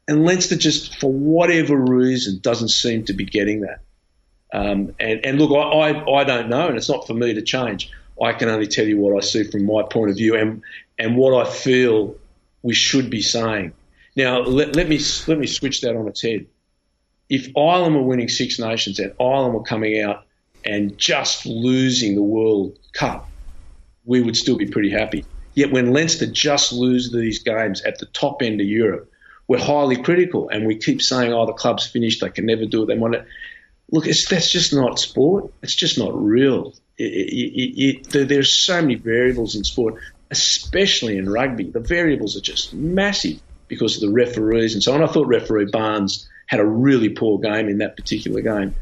And 0.08 0.26
Leinster 0.26 0.58
just, 0.58 1.00
for 1.00 1.12
whatever 1.12 1.78
reason, 1.78 2.40
doesn't 2.42 2.70
seem 2.70 3.06
to 3.06 3.14
be 3.14 3.24
getting 3.26 3.62
that. 3.62 3.80
Um, 4.54 4.94
and, 5.00 5.26
and, 5.26 5.40
look, 5.40 5.52
I, 5.52 5.92
I, 5.92 6.22
I, 6.22 6.24
don't 6.26 6.50
know, 6.50 6.68
and 6.68 6.78
it's 6.78 6.90
not 6.90 7.08
for 7.08 7.14
me 7.14 7.34
to 7.34 7.42
change. 7.42 7.90
I 8.22 8.34
can 8.34 8.50
only 8.50 8.68
tell 8.68 8.86
you 8.86 8.98
what 8.98 9.18
I 9.18 9.26
see 9.26 9.50
from 9.50 9.66
my 9.66 9.82
point 9.84 10.12
of 10.12 10.18
view 10.18 10.36
and, 10.36 10.62
and 11.00 11.18
what 11.18 11.34
I 11.34 11.50
feel 11.50 12.16
we 12.62 12.76
should 12.76 13.10
be 13.10 13.22
saying. 13.22 13.74
Now, 14.16 14.42
let, 14.42 14.76
let, 14.76 14.88
me, 14.88 15.00
let 15.28 15.40
me 15.40 15.48
switch 15.48 15.82
that 15.82 15.96
on 15.96 16.08
its 16.08 16.22
head. 16.22 16.46
If 17.30 17.50
Ireland 17.58 17.96
were 17.96 18.04
winning 18.04 18.30
Six 18.30 18.60
Nations 18.60 19.00
and 19.00 19.14
Ireland 19.20 19.54
were 19.54 19.64
coming 19.64 20.02
out 20.02 20.26
and 20.64 20.98
just 20.98 21.46
losing 21.46 22.16
the 22.16 22.22
World 22.22 22.78
Cup, 22.94 23.30
we 24.06 24.22
would 24.22 24.36
still 24.36 24.58
be 24.58 24.68
pretty 24.68 24.92
happy. 24.92 25.26
Yet 25.56 25.72
when 25.72 25.94
Leinster 25.94 26.26
just 26.26 26.74
lose 26.74 27.12
these 27.12 27.40
games 27.40 27.82
at 27.82 28.00
the 28.00 28.06
top 28.08 28.42
end 28.42 28.60
of 28.62 28.68
Europe, 28.68 29.12
we're 29.48 29.60
highly 29.60 30.02
critical 30.02 30.50
and 30.50 30.66
we 30.66 30.78
keep 30.78 31.02
saying, 31.02 31.34
oh, 31.34 31.46
the 31.46 31.54
club's 31.54 31.86
finished, 31.86 32.22
they 32.22 32.30
can 32.30 32.46
never 32.46 32.66
do 32.66 32.84
it, 32.84 32.86
they 32.88 32.98
want 32.98 33.16
it. 33.16 33.26
Look, 33.92 34.06
that's 34.06 34.52
just 34.52 34.74
not 34.74 35.00
sport. 35.00 35.54
It's 35.62 35.76
just 35.76 35.98
not 35.98 36.14
real. 36.16 36.74
It, 36.98 37.04
it, 37.04 38.16
it, 38.16 38.28
there's 38.28 38.52
so 38.52 38.82
many 38.82 38.96
variables 38.96 39.56
in 39.56 39.64
sport, 39.64 39.96
especially 40.32 41.18
in 41.18 41.30
rugby. 41.30 41.66
The 41.66 41.80
variables 41.80 42.36
are 42.36 42.42
just 42.42 42.74
massive 42.74 43.43
because 43.68 43.96
of 43.96 44.02
the 44.02 44.14
referees 44.14 44.74
and 44.74 44.84
so 44.84 44.94
on. 44.94 45.04
I 45.04 45.08
thought 45.08 45.28
referee 45.28 45.66
Barnes 45.66 46.28
had 46.48 46.60
a 46.60 46.66
really 46.66 47.10
poor 47.10 47.40
game 47.40 47.70
in 47.70 47.80
that 47.80 47.96
particular 47.96 48.42
game. 48.42 48.76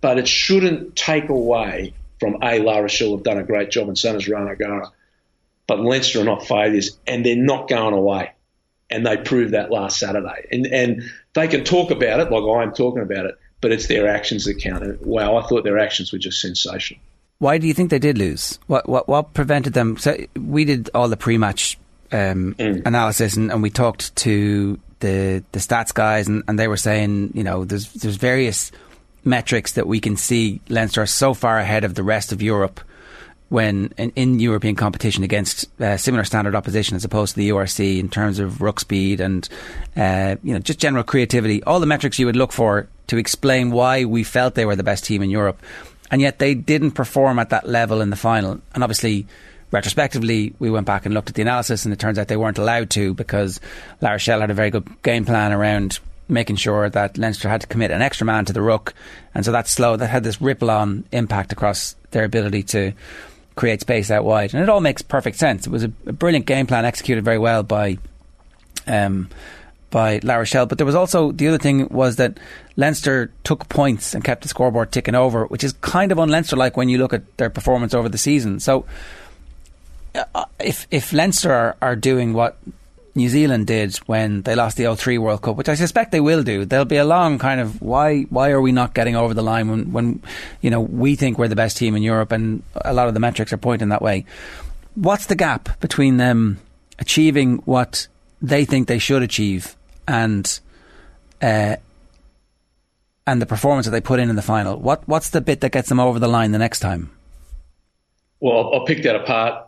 But 0.00 0.18
it 0.18 0.28
shouldn't 0.28 0.96
take 0.96 1.28
away 1.28 1.94
from 2.20 2.38
A, 2.42 2.58
La 2.58 2.78
Rochelle 2.78 3.16
have 3.16 3.24
done 3.24 3.38
a 3.38 3.42
great 3.42 3.70
job, 3.70 3.88
and 3.88 3.98
so 3.98 4.12
has 4.12 4.28
Ronan 4.28 4.52
O'Gara. 4.52 4.90
But 5.66 5.80
Leinster 5.80 6.20
are 6.20 6.24
not 6.24 6.46
failures, 6.46 6.98
and 7.06 7.24
they're 7.24 7.36
not 7.36 7.68
going 7.68 7.94
away. 7.94 8.32
And 8.90 9.06
they 9.06 9.16
proved 9.16 9.54
that 9.54 9.70
last 9.70 9.98
Saturday. 9.98 10.46
And, 10.52 10.66
and 10.66 11.02
they 11.34 11.48
can 11.48 11.64
talk 11.64 11.90
about 11.90 12.20
it 12.20 12.30
like 12.30 12.42
I'm 12.42 12.74
talking 12.74 13.02
about 13.02 13.26
it, 13.26 13.38
but 13.60 13.72
it's 13.72 13.86
their 13.86 14.06
actions 14.06 14.44
that 14.44 14.60
count. 14.60 14.84
And 14.84 15.00
wow, 15.00 15.36
I 15.36 15.46
thought 15.46 15.64
their 15.64 15.78
actions 15.78 16.12
were 16.12 16.18
just 16.18 16.40
sensational. 16.40 17.00
Why 17.38 17.58
do 17.58 17.66
you 17.66 17.74
think 17.74 17.90
they 17.90 17.98
did 17.98 18.16
lose? 18.16 18.58
What 18.66 18.88
what 18.88 19.08
what 19.08 19.34
prevented 19.34 19.72
them? 19.72 19.96
So 19.96 20.16
we 20.38 20.64
did 20.64 20.90
all 20.94 21.08
the 21.08 21.16
pre-match 21.16 21.78
um, 22.14 22.54
mm. 22.54 22.86
analysis, 22.86 23.36
and, 23.36 23.50
and, 23.50 23.62
we 23.62 23.70
talked 23.70 24.14
to 24.16 24.78
the 25.00 25.42
the 25.52 25.58
stats 25.58 25.92
guys, 25.92 26.28
and, 26.28 26.44
and 26.46 26.58
they 26.58 26.68
were 26.68 26.76
saying, 26.76 27.32
you 27.34 27.42
know, 27.42 27.64
there's 27.64 27.92
there's 27.94 28.16
various 28.16 28.70
metrics 29.24 29.72
that 29.72 29.86
we 29.86 30.00
can 30.00 30.16
see 30.16 30.60
Leinster 30.68 31.02
are 31.02 31.06
so 31.06 31.34
far 31.34 31.58
ahead 31.58 31.82
of 31.82 31.94
the 31.94 32.02
rest 32.02 32.30
of 32.32 32.40
Europe 32.40 32.80
when 33.48 33.92
in, 33.98 34.10
in 34.16 34.40
European 34.40 34.74
competition 34.74 35.24
against 35.24 35.68
uh, 35.80 35.96
similar 35.96 36.24
standard 36.24 36.54
opposition 36.54 36.96
as 36.96 37.04
opposed 37.04 37.34
to 37.34 37.40
the 37.40 37.50
URC 37.50 37.98
in 37.98 38.08
terms 38.08 38.38
of 38.38 38.60
ruck 38.62 38.80
speed 38.80 39.20
and 39.20 39.48
uh, 39.96 40.36
you 40.42 40.52
know 40.52 40.60
just 40.60 40.78
general 40.78 41.04
creativity, 41.04 41.62
all 41.64 41.80
the 41.80 41.86
metrics 41.86 42.18
you 42.18 42.26
would 42.26 42.36
look 42.36 42.52
for 42.52 42.88
to 43.08 43.16
explain 43.16 43.70
why 43.70 44.04
we 44.04 44.22
felt 44.24 44.54
they 44.54 44.64
were 44.64 44.76
the 44.76 44.82
best 44.82 45.04
team 45.04 45.22
in 45.22 45.30
Europe, 45.30 45.60
and 46.10 46.20
yet 46.20 46.38
they 46.38 46.54
didn't 46.54 46.92
perform 46.92 47.38
at 47.38 47.50
that 47.50 47.68
level 47.68 48.00
in 48.00 48.10
the 48.10 48.16
final. 48.16 48.60
And 48.74 48.82
obviously, 48.82 49.26
retrospectively, 49.74 50.54
we 50.60 50.70
went 50.70 50.86
back 50.86 51.04
and 51.04 51.12
looked 51.12 51.28
at 51.28 51.34
the 51.34 51.42
analysis, 51.42 51.84
and 51.84 51.92
it 51.92 51.98
turns 51.98 52.16
out 52.16 52.28
they 52.28 52.36
weren't 52.36 52.58
allowed 52.58 52.90
to 52.90 53.12
because 53.12 53.60
La 54.00 54.12
Rochelle 54.12 54.40
had 54.40 54.52
a 54.52 54.54
very 54.54 54.70
good 54.70 54.88
game 55.02 55.24
plan 55.24 55.52
around 55.52 55.98
making 56.28 56.54
sure 56.54 56.88
that 56.88 57.18
Leinster 57.18 57.48
had 57.48 57.60
to 57.60 57.66
commit 57.66 57.90
an 57.90 58.00
extra 58.00 58.24
man 58.24 58.44
to 58.44 58.52
the 58.52 58.62
ruck, 58.62 58.94
and 59.34 59.44
so 59.44 59.50
that 59.50 59.66
slow 59.66 59.96
that 59.96 60.06
had 60.06 60.22
this 60.22 60.40
ripple 60.40 60.70
on 60.70 61.04
impact 61.10 61.50
across 61.50 61.96
their 62.12 62.22
ability 62.22 62.62
to 62.62 62.92
create 63.56 63.80
space 63.80 64.12
out 64.12 64.24
wide, 64.24 64.54
and 64.54 64.62
it 64.62 64.68
all 64.68 64.80
makes 64.80 65.02
perfect 65.02 65.38
sense. 65.38 65.66
It 65.66 65.70
was 65.70 65.82
a, 65.82 65.92
a 66.06 66.12
brilliant 66.12 66.46
game 66.46 66.68
plan 66.68 66.84
executed 66.84 67.24
very 67.24 67.38
well 67.38 67.64
by 67.64 67.98
um, 68.86 69.28
by 69.90 70.20
La 70.22 70.36
Rochelle. 70.36 70.66
But 70.66 70.78
there 70.78 70.86
was 70.86 70.94
also 70.94 71.32
the 71.32 71.48
other 71.48 71.58
thing 71.58 71.88
was 71.88 72.14
that 72.16 72.38
Leinster 72.76 73.32
took 73.42 73.68
points 73.68 74.14
and 74.14 74.22
kept 74.22 74.42
the 74.42 74.48
scoreboard 74.48 74.92
ticking 74.92 75.16
over, 75.16 75.46
which 75.46 75.64
is 75.64 75.72
kind 75.80 76.12
of 76.12 76.20
un 76.20 76.28
Leinster 76.28 76.54
like 76.54 76.76
when 76.76 76.88
you 76.88 76.98
look 76.98 77.12
at 77.12 77.36
their 77.38 77.50
performance 77.50 77.92
over 77.92 78.08
the 78.08 78.18
season. 78.18 78.60
So 78.60 78.86
if 80.60 80.86
if 80.90 81.12
Leinster 81.12 81.52
are, 81.52 81.76
are 81.80 81.96
doing 81.96 82.32
what 82.32 82.58
New 83.16 83.28
Zealand 83.28 83.66
did 83.68 83.96
when 84.06 84.42
they 84.42 84.54
lost 84.56 84.76
the 84.76 84.92
03 84.94 85.18
World 85.18 85.42
Cup, 85.42 85.56
which 85.56 85.68
I 85.68 85.74
suspect 85.74 86.10
they 86.10 86.20
will 86.20 86.42
do. 86.42 86.64
There'll 86.64 86.84
be 86.84 86.96
a 86.96 87.04
long 87.04 87.38
kind 87.38 87.60
of 87.60 87.80
why 87.80 88.22
why 88.22 88.50
are 88.50 88.60
we 88.60 88.72
not 88.72 88.94
getting 88.94 89.14
over 89.14 89.34
the 89.34 89.42
line 89.42 89.68
when, 89.68 89.92
when 89.92 90.22
you 90.60 90.70
know 90.70 90.80
we 90.80 91.14
think 91.14 91.38
we're 91.38 91.48
the 91.48 91.56
best 91.56 91.76
team 91.76 91.94
in 91.94 92.02
Europe 92.02 92.32
and 92.32 92.62
a 92.84 92.92
lot 92.92 93.06
of 93.06 93.14
the 93.14 93.20
metrics 93.20 93.52
are 93.52 93.56
pointing 93.56 93.90
that 93.90 94.02
way. 94.02 94.24
What's 94.96 95.26
the 95.26 95.36
gap 95.36 95.80
between 95.80 96.16
them 96.16 96.58
achieving 96.98 97.58
what 97.58 98.08
they 98.42 98.64
think 98.64 98.88
they 98.88 98.98
should 98.98 99.22
achieve 99.22 99.76
and 100.08 100.60
uh, 101.40 101.76
and 103.26 103.40
the 103.40 103.46
performance 103.46 103.86
that 103.86 103.92
they 103.92 104.00
put 104.00 104.18
in 104.18 104.28
in 104.28 104.34
the 104.34 104.42
final? 104.42 104.76
What 104.76 105.06
what's 105.06 105.30
the 105.30 105.40
bit 105.40 105.60
that 105.60 105.70
gets 105.70 105.88
them 105.88 106.00
over 106.00 106.18
the 106.18 106.28
line 106.28 106.50
the 106.50 106.58
next 106.58 106.80
time? 106.80 107.10
Well, 108.40 108.74
I'll 108.74 108.84
pick 108.84 109.04
that 109.04 109.14
apart. 109.14 109.63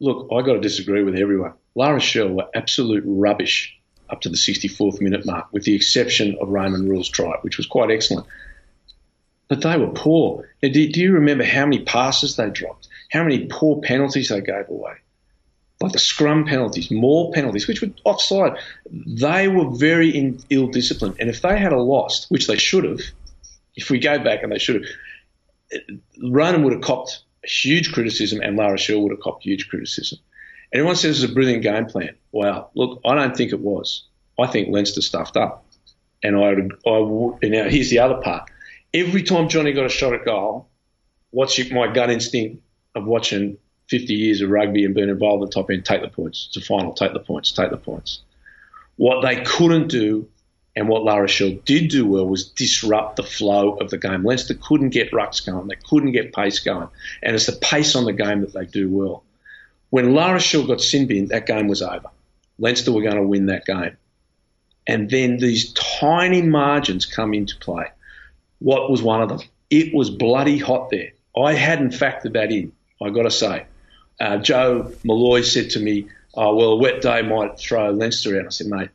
Look, 0.00 0.28
I 0.32 0.42
got 0.42 0.54
to 0.54 0.60
disagree 0.60 1.02
with 1.02 1.16
everyone. 1.16 1.52
La 1.74 1.90
Rochelle 1.90 2.28
were 2.28 2.48
absolute 2.54 3.04
rubbish 3.06 3.78
up 4.10 4.20
to 4.22 4.28
the 4.28 4.36
64th 4.36 5.00
minute 5.00 5.24
mark, 5.24 5.52
with 5.52 5.64
the 5.64 5.74
exception 5.74 6.36
of 6.40 6.48
Raymond 6.48 6.88
Rule's 6.88 7.08
try, 7.08 7.36
which 7.40 7.56
was 7.56 7.66
quite 7.66 7.90
excellent. 7.90 8.26
But 9.48 9.62
they 9.62 9.76
were 9.76 9.90
poor. 9.90 10.48
Do, 10.60 10.70
do 10.70 11.00
you 11.00 11.12
remember 11.12 11.44
how 11.44 11.64
many 11.64 11.82
passes 11.84 12.36
they 12.36 12.50
dropped? 12.50 12.88
How 13.10 13.22
many 13.22 13.46
poor 13.46 13.80
penalties 13.80 14.28
they 14.28 14.40
gave 14.40 14.68
away? 14.68 14.94
Like 15.80 15.92
the 15.92 15.98
scrum 15.98 16.46
penalties, 16.46 16.90
more 16.90 17.32
penalties, 17.32 17.66
which 17.66 17.82
were 17.82 17.90
offside. 18.04 18.58
They 18.90 19.48
were 19.48 19.70
very 19.70 20.10
in, 20.10 20.40
ill 20.50 20.68
disciplined. 20.68 21.16
And 21.18 21.28
if 21.28 21.42
they 21.42 21.58
had 21.58 21.72
a 21.72 21.80
lost, 21.80 22.30
which 22.30 22.46
they 22.46 22.56
should 22.56 22.84
have, 22.84 23.00
if 23.74 23.90
we 23.90 23.98
go 23.98 24.18
back 24.18 24.42
and 24.42 24.52
they 24.52 24.58
should 24.58 24.82
have, 24.82 25.82
Ronan 26.22 26.62
would 26.62 26.74
have 26.74 26.82
copped 26.82 27.22
huge 27.44 27.92
criticism 27.92 28.40
and 28.40 28.56
La 28.56 28.68
Rochelle 28.68 29.00
would 29.00 29.12
have 29.12 29.20
copped 29.20 29.44
huge 29.44 29.68
criticism. 29.68 30.18
Everyone 30.72 30.96
says 30.96 31.22
it's 31.22 31.30
a 31.30 31.34
brilliant 31.34 31.62
game 31.62 31.86
plan. 31.86 32.14
Well, 32.30 32.70
look, 32.74 33.00
I 33.04 33.14
don't 33.14 33.36
think 33.36 33.52
it 33.52 33.60
was. 33.60 34.04
I 34.38 34.46
think 34.46 34.68
Leinster 34.68 35.02
stuffed 35.02 35.36
up. 35.36 35.66
And 36.22 36.36
I, 36.36 36.50
I 36.88 37.48
now 37.48 37.68
here's 37.68 37.90
the 37.90 37.98
other 37.98 38.20
part. 38.22 38.48
Every 38.94 39.22
time 39.22 39.48
Johnny 39.48 39.72
got 39.72 39.86
a 39.86 39.90
shot 39.90 40.14
at 40.14 40.24
goal, 40.24 40.68
what's 41.30 41.58
my 41.70 41.92
gut 41.92 42.10
instinct 42.10 42.62
of 42.94 43.04
watching 43.04 43.58
50 43.88 44.14
years 44.14 44.40
of 44.40 44.50
rugby 44.50 44.84
and 44.84 44.94
being 44.94 45.08
involved 45.08 45.42
in 45.42 45.46
the 45.46 45.52
top 45.52 45.70
end? 45.70 45.84
Take 45.84 46.02
the 46.02 46.08
points. 46.08 46.48
It's 46.48 46.64
a 46.64 46.66
final. 46.66 46.92
Take 46.92 47.12
the 47.12 47.20
points. 47.20 47.50
Take 47.52 47.70
the 47.70 47.76
points. 47.76 48.20
What 48.96 49.22
they 49.22 49.42
couldn't 49.42 49.88
do 49.88 50.28
and 50.74 50.88
what 50.88 51.04
La 51.04 51.16
Rochelle 51.16 51.58
did 51.64 51.90
do 51.90 52.06
well 52.06 52.26
was 52.26 52.48
disrupt 52.48 53.16
the 53.16 53.22
flow 53.22 53.74
of 53.74 53.90
the 53.90 53.98
game. 53.98 54.24
Leinster 54.24 54.54
couldn't 54.54 54.90
get 54.90 55.10
rucks 55.12 55.44
going. 55.44 55.68
They 55.68 55.76
couldn't 55.76 56.12
get 56.12 56.32
pace 56.32 56.60
going. 56.60 56.88
And 57.22 57.34
it's 57.34 57.46
the 57.46 57.52
pace 57.52 57.94
on 57.94 58.06
the 58.06 58.12
game 58.12 58.40
that 58.40 58.54
they 58.54 58.64
do 58.64 58.88
well. 58.88 59.22
When 59.90 60.14
La 60.14 60.32
Rochelle 60.32 60.66
got 60.66 60.80
sin 60.80 61.06
binned, 61.06 61.28
that 61.28 61.46
game 61.46 61.68
was 61.68 61.82
over. 61.82 62.08
Leinster 62.58 62.92
were 62.92 63.02
going 63.02 63.16
to 63.16 63.22
win 63.22 63.46
that 63.46 63.66
game. 63.66 63.98
And 64.86 65.10
then 65.10 65.36
these 65.36 65.72
tiny 65.74 66.40
margins 66.40 67.04
come 67.04 67.34
into 67.34 67.56
play. 67.58 67.86
What 68.58 68.90
was 68.90 69.02
one 69.02 69.20
of 69.20 69.28
them? 69.28 69.40
It 69.68 69.94
was 69.94 70.08
bloody 70.08 70.58
hot 70.58 70.88
there. 70.90 71.12
I 71.36 71.54
hadn't 71.54 71.92
factored 71.92 72.32
that 72.32 72.50
in, 72.50 72.72
I 73.02 73.10
got 73.10 73.22
to 73.22 73.30
say. 73.30 73.66
Uh, 74.18 74.38
Joe 74.38 74.92
Molloy 75.04 75.42
said 75.42 75.70
to 75.70 75.80
me, 75.80 76.08
oh, 76.34 76.54
well, 76.54 76.72
a 76.72 76.76
wet 76.76 77.02
day 77.02 77.22
might 77.22 77.58
throw 77.58 77.90
Leinster 77.90 78.38
out. 78.38 78.46
I 78.46 78.50
said, 78.50 78.68
mate, 78.68 78.90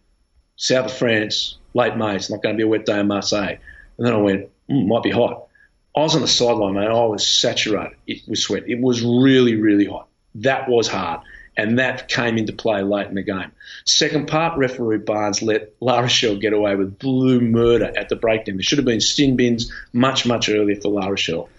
south 0.55 0.87
of 0.87 0.97
France, 0.97 1.57
late 1.77 1.95
May, 1.95 2.15
it's 2.15 2.29
not 2.29 2.41
going 2.41 2.55
to 2.55 2.57
be 2.57 2.63
a 2.63 2.67
wet 2.67 2.85
day 2.85 2.99
in 2.99 3.07
Marseille. 3.07 3.57
And 3.97 4.05
then 4.05 4.13
I 4.13 4.17
went, 4.17 4.49
mm, 4.69 4.87
might 4.87 5.03
be 5.03 5.11
hot. 5.11 5.47
I 5.95 6.01
was 6.01 6.15
on 6.15 6.21
the 6.21 6.27
sideline, 6.27 6.73
mate. 6.73 6.87
I 6.87 7.05
was 7.05 7.25
saturated 7.27 7.95
with 8.27 8.39
sweat. 8.39 8.67
It 8.67 8.79
was 8.79 9.01
really, 9.01 9.55
really 9.55 9.85
hot. 9.85 10.07
That 10.35 10.69
was 10.69 10.87
hard. 10.87 11.21
And 11.55 11.79
that 11.79 12.07
came 12.07 12.37
into 12.37 12.53
play 12.53 12.83
late 12.83 13.07
in 13.07 13.15
the 13.15 13.23
game. 13.23 13.51
Second 13.85 14.27
part, 14.27 14.59
referee 14.59 14.99
Barnes 14.99 15.41
let 15.41 15.73
La 15.79 15.99
Rochelle 16.01 16.35
get 16.37 16.53
away 16.53 16.75
with 16.75 16.99
blue 16.99 17.41
murder 17.41 17.91
at 17.97 18.09
the 18.09 18.15
breakdown. 18.15 18.57
There 18.57 18.63
should 18.63 18.77
have 18.77 18.85
been 18.85 19.01
sin 19.01 19.37
bins 19.37 19.71
much, 19.91 20.27
much 20.27 20.49
earlier 20.49 20.79
for 20.79 20.89
La 20.89 21.07
Rochelle. 21.07 21.49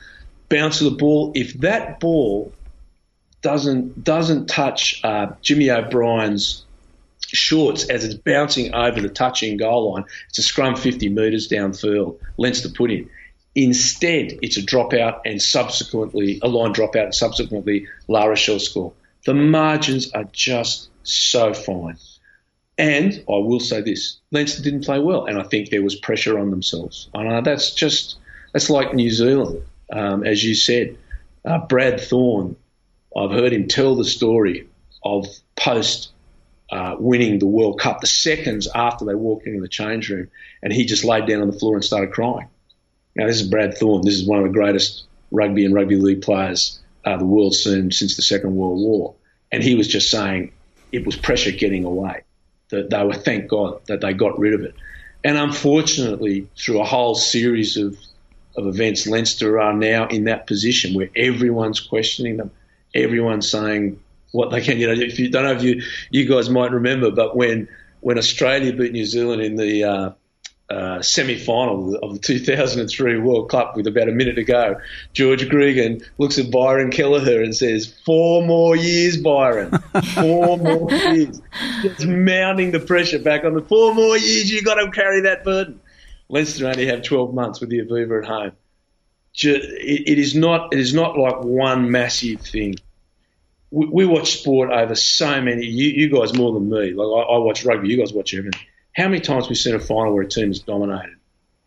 Bounce 0.48 0.80
of 0.80 0.92
the 0.92 0.96
ball. 0.96 1.32
If 1.34 1.54
that 1.54 1.98
ball 1.98 2.52
doesn't 3.42 4.02
doesn't 4.04 4.46
touch 4.46 5.00
uh, 5.04 5.32
Jimmy 5.42 5.70
O'Brien's 5.70 6.64
shorts 7.28 7.88
as 7.88 8.04
it's 8.04 8.14
bouncing 8.14 8.74
over 8.74 9.00
the 9.00 9.08
touch-in-goal 9.08 9.92
line, 9.92 10.04
it's 10.28 10.38
a 10.38 10.42
scrum 10.42 10.76
50 10.76 11.08
metres 11.08 11.48
downfield. 11.48 12.18
Leinster 12.36 12.68
put 12.70 12.90
in. 12.90 13.08
Instead, 13.54 14.38
it's 14.42 14.56
a 14.56 14.62
dropout 14.62 15.20
and 15.24 15.42
subsequently 15.42 16.38
a 16.42 16.48
line 16.48 16.72
dropout 16.72 17.04
and 17.04 17.14
subsequently 17.14 17.86
La 18.06 18.24
Rochelle 18.24 18.60
score. 18.60 18.92
The 19.26 19.34
margins 19.34 20.12
are 20.12 20.24
just 20.32 20.88
so 21.02 21.52
fine. 21.52 21.96
And 22.78 23.24
I 23.28 23.38
will 23.38 23.58
say 23.58 23.80
this: 23.80 24.18
Leinster 24.30 24.62
didn't 24.62 24.84
play 24.84 25.00
well, 25.00 25.24
and 25.24 25.38
I 25.38 25.42
think 25.42 25.70
there 25.70 25.82
was 25.82 25.96
pressure 25.96 26.38
on 26.38 26.50
themselves. 26.50 27.08
And 27.12 27.32
uh, 27.32 27.40
that's 27.40 27.74
just 27.74 28.16
that's 28.52 28.70
like 28.70 28.94
New 28.94 29.10
Zealand, 29.10 29.62
um, 29.92 30.24
as 30.24 30.44
you 30.44 30.54
said. 30.54 30.96
Uh, 31.44 31.58
Brad 31.66 32.00
Thorn, 32.00 32.54
I've 33.16 33.32
heard 33.32 33.52
him 33.52 33.66
tell 33.66 33.96
the 33.96 34.04
story 34.04 34.68
of 35.02 35.26
post 35.56 36.12
uh, 36.70 36.96
winning 36.98 37.38
the 37.38 37.46
World 37.46 37.80
Cup, 37.80 38.00
the 38.00 38.06
seconds 38.06 38.68
after 38.74 39.04
they 39.04 39.14
walked 39.14 39.46
into 39.46 39.60
the 39.60 39.68
change 39.68 40.10
room, 40.10 40.28
and 40.62 40.72
he 40.72 40.84
just 40.84 41.04
laid 41.04 41.26
down 41.26 41.40
on 41.40 41.50
the 41.50 41.58
floor 41.58 41.74
and 41.74 41.84
started 41.84 42.12
crying. 42.12 42.48
Now, 43.16 43.26
this 43.26 43.40
is 43.40 43.48
Brad 43.48 43.76
Thorn. 43.76 44.02
This 44.04 44.14
is 44.14 44.26
one 44.26 44.38
of 44.38 44.44
the 44.44 44.52
greatest 44.52 45.04
rugby 45.30 45.64
and 45.64 45.74
rugby 45.74 45.96
league 45.96 46.22
players 46.22 46.78
uh, 47.04 47.16
the 47.16 47.24
world's 47.24 47.62
seen 47.62 47.90
since 47.90 48.16
the 48.16 48.22
Second 48.22 48.54
World 48.54 48.78
War. 48.78 49.14
And 49.50 49.62
he 49.62 49.74
was 49.74 49.88
just 49.88 50.10
saying 50.10 50.52
it 50.92 51.06
was 51.06 51.16
pressure 51.16 51.52
getting 51.52 51.84
away. 51.84 52.22
That 52.70 52.90
they 52.90 53.02
were, 53.02 53.14
thank 53.14 53.48
God, 53.48 53.80
that 53.86 54.02
they 54.02 54.12
got 54.12 54.38
rid 54.38 54.54
of 54.54 54.60
it. 54.60 54.74
And 55.24 55.38
unfortunately, 55.38 56.48
through 56.56 56.80
a 56.80 56.84
whole 56.84 57.14
series 57.14 57.76
of, 57.78 57.96
of 58.56 58.66
events, 58.66 59.06
Leinster 59.06 59.58
are 59.58 59.72
now 59.72 60.06
in 60.08 60.24
that 60.24 60.46
position 60.46 60.94
where 60.94 61.08
everyone's 61.16 61.80
questioning 61.80 62.36
them. 62.36 62.50
Everyone's 62.94 63.50
saying 63.50 64.00
what 64.32 64.50
they 64.50 64.60
can. 64.60 64.78
You 64.78 64.88
know, 64.88 65.00
if 65.02 65.18
you 65.18 65.30
don't 65.30 65.44
know 65.44 65.52
if 65.52 65.62
you 65.62 65.82
you 66.10 66.28
guys 66.28 66.50
might 66.50 66.70
remember, 66.70 67.10
but 67.10 67.36
when 67.36 67.68
when 68.00 68.18
Australia 68.18 68.72
beat 68.72 68.92
New 68.92 69.04
Zealand 69.04 69.42
in 69.42 69.56
the 69.56 69.84
uh, 69.84 70.10
uh, 70.70 71.00
semi-final 71.00 71.96
of 71.96 72.12
the 72.12 72.18
2003 72.18 73.18
World 73.18 73.50
Cup 73.50 73.76
with 73.76 73.86
about 73.86 74.08
a 74.08 74.12
minute 74.12 74.34
to 74.34 74.44
go, 74.44 74.76
George 75.14 75.48
Gregan 75.48 76.04
looks 76.18 76.38
at 76.38 76.50
Byron 76.50 76.90
Kelleher 76.90 77.42
and 77.42 77.56
says, 77.56 77.86
four 78.04 78.44
more 78.46 78.76
years, 78.76 79.16
Byron. 79.16 79.70
Four 80.14 80.58
more 80.58 80.92
years. 80.92 81.40
Just 81.82 82.06
mounting 82.06 82.70
the 82.72 82.80
pressure 82.80 83.18
back 83.18 83.44
on 83.44 83.54
the 83.54 83.62
four 83.62 83.94
more 83.94 84.16
years, 84.16 84.50
you've 84.50 84.64
got 84.64 84.74
to 84.74 84.90
carry 84.90 85.22
that 85.22 85.42
burden. 85.42 85.80
Leinster 86.28 86.68
only 86.68 86.86
have 86.86 87.02
12 87.02 87.32
months 87.32 87.60
with 87.60 87.70
the 87.70 87.78
Aviva 87.78 88.22
at 88.22 88.28
home. 88.28 88.52
It 89.40 90.18
is 90.18 90.34
not, 90.34 90.74
it 90.74 90.80
is 90.80 90.92
not 90.92 91.16
like 91.16 91.42
one 91.42 91.90
massive 91.90 92.42
thing. 92.42 92.74
We, 93.70 93.86
we 93.86 94.06
watch 94.06 94.38
sport 94.40 94.70
over 94.70 94.94
so 94.94 95.40
many, 95.40 95.66
you, 95.66 95.90
you 95.90 96.08
guys 96.08 96.34
more 96.34 96.52
than 96.52 96.70
me. 96.70 96.92
Like 96.92 97.06
I, 97.06 97.34
I 97.34 97.38
watch 97.38 97.64
rugby, 97.64 97.88
you 97.88 97.98
guys 97.98 98.12
watch 98.12 98.34
everything 98.34 98.60
how 98.98 99.04
many 99.04 99.20
times 99.20 99.44
have 99.44 99.50
we 99.50 99.54
seen 99.54 99.76
a 99.76 99.80
final 99.80 100.12
where 100.12 100.24
a 100.24 100.28
team 100.28 100.50
is 100.50 100.58
dominated 100.58 101.16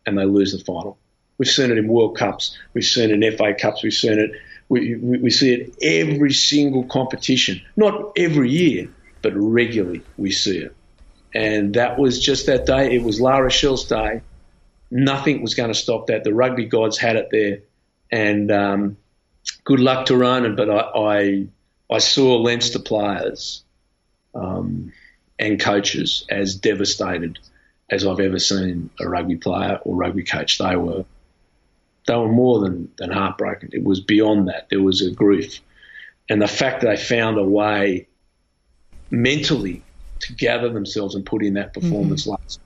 and 0.06 0.18
they 0.18 0.26
lose 0.26 0.52
the 0.52 0.64
final? 0.64 0.98
We've 1.38 1.48
seen 1.48 1.72
it 1.72 1.78
in 1.78 1.88
World 1.88 2.18
Cups. 2.18 2.58
We've 2.74 2.84
seen 2.84 3.10
it 3.10 3.24
in 3.24 3.38
FA 3.38 3.54
Cups. 3.54 3.84
We've 3.84 3.94
seen 3.94 4.20
it. 4.20 4.32
We, 4.68 4.96
we, 4.96 5.18
we 5.18 5.30
see 5.30 5.54
it 5.54 5.76
every 5.82 6.34
single 6.34 6.84
competition. 6.84 7.62
Not 7.78 8.12
every 8.18 8.52
year, 8.52 8.90
but 9.22 9.32
regularly 9.34 10.04
we 10.18 10.32
see 10.32 10.58
it. 10.58 10.76
And 11.34 11.76
that 11.76 11.98
was 11.98 12.20
just 12.22 12.48
that 12.48 12.66
day. 12.66 12.94
It 12.94 13.02
was 13.02 13.22
La 13.22 13.38
Rochelle's 13.38 13.86
day. 13.86 14.22
Nothing 14.92 15.42
was 15.42 15.56
going 15.56 15.70
to 15.70 15.80
stop 15.80 16.08
that. 16.08 16.26
The 16.26 16.34
rugby 16.34 16.66
gods 16.66 16.98
had 16.98 17.16
it 17.16 17.30
there. 17.32 17.60
And 18.12 18.52
um, 18.52 18.98
good 19.64 19.80
luck 19.80 20.08
to 20.08 20.18
Ronan, 20.18 20.58
but 20.58 20.70
I, 20.70 20.80
I, 20.80 21.48
I 21.92 22.00
saw 22.00 22.38
Leinster 22.38 22.80
players 22.80 23.64
um, 24.34 24.94
and 25.38 25.60
coaches 25.60 26.26
as 26.30 26.56
devastated 26.56 27.40
as 27.90 28.06
I've 28.06 28.20
ever 28.20 28.40
seen 28.40 28.90
a 29.00 29.10
rugby 29.10 29.36
player 29.36 29.80
or 29.84 29.96
rugby 29.96 30.24
coach. 30.24 30.58
They 30.58 30.76
were 30.76 31.06
they 32.08 32.16
were 32.16 32.32
more 32.32 32.62
than, 32.62 32.92
than 32.98 33.12
heartbroken. 33.12 33.70
It 33.74 33.84
was 33.84 34.00
beyond 34.00 34.48
that. 34.48 34.70
There 34.70 34.82
was 34.82 35.02
a 35.02 35.12
grief. 35.12 35.60
And 36.28 36.42
the 36.42 36.48
fact 36.48 36.82
that 36.82 36.88
they 36.88 36.98
found 36.98 37.38
a 37.38 37.44
way 37.44 38.08
mentally 39.12 39.84
to 40.22 40.34
gather 40.34 40.70
themselves 40.70 41.14
and 41.14 41.24
put 41.24 41.44
in 41.44 41.56
that 41.56 41.74
performance 41.74 42.24
mm-hmm. 42.24 42.32
last 42.32 42.60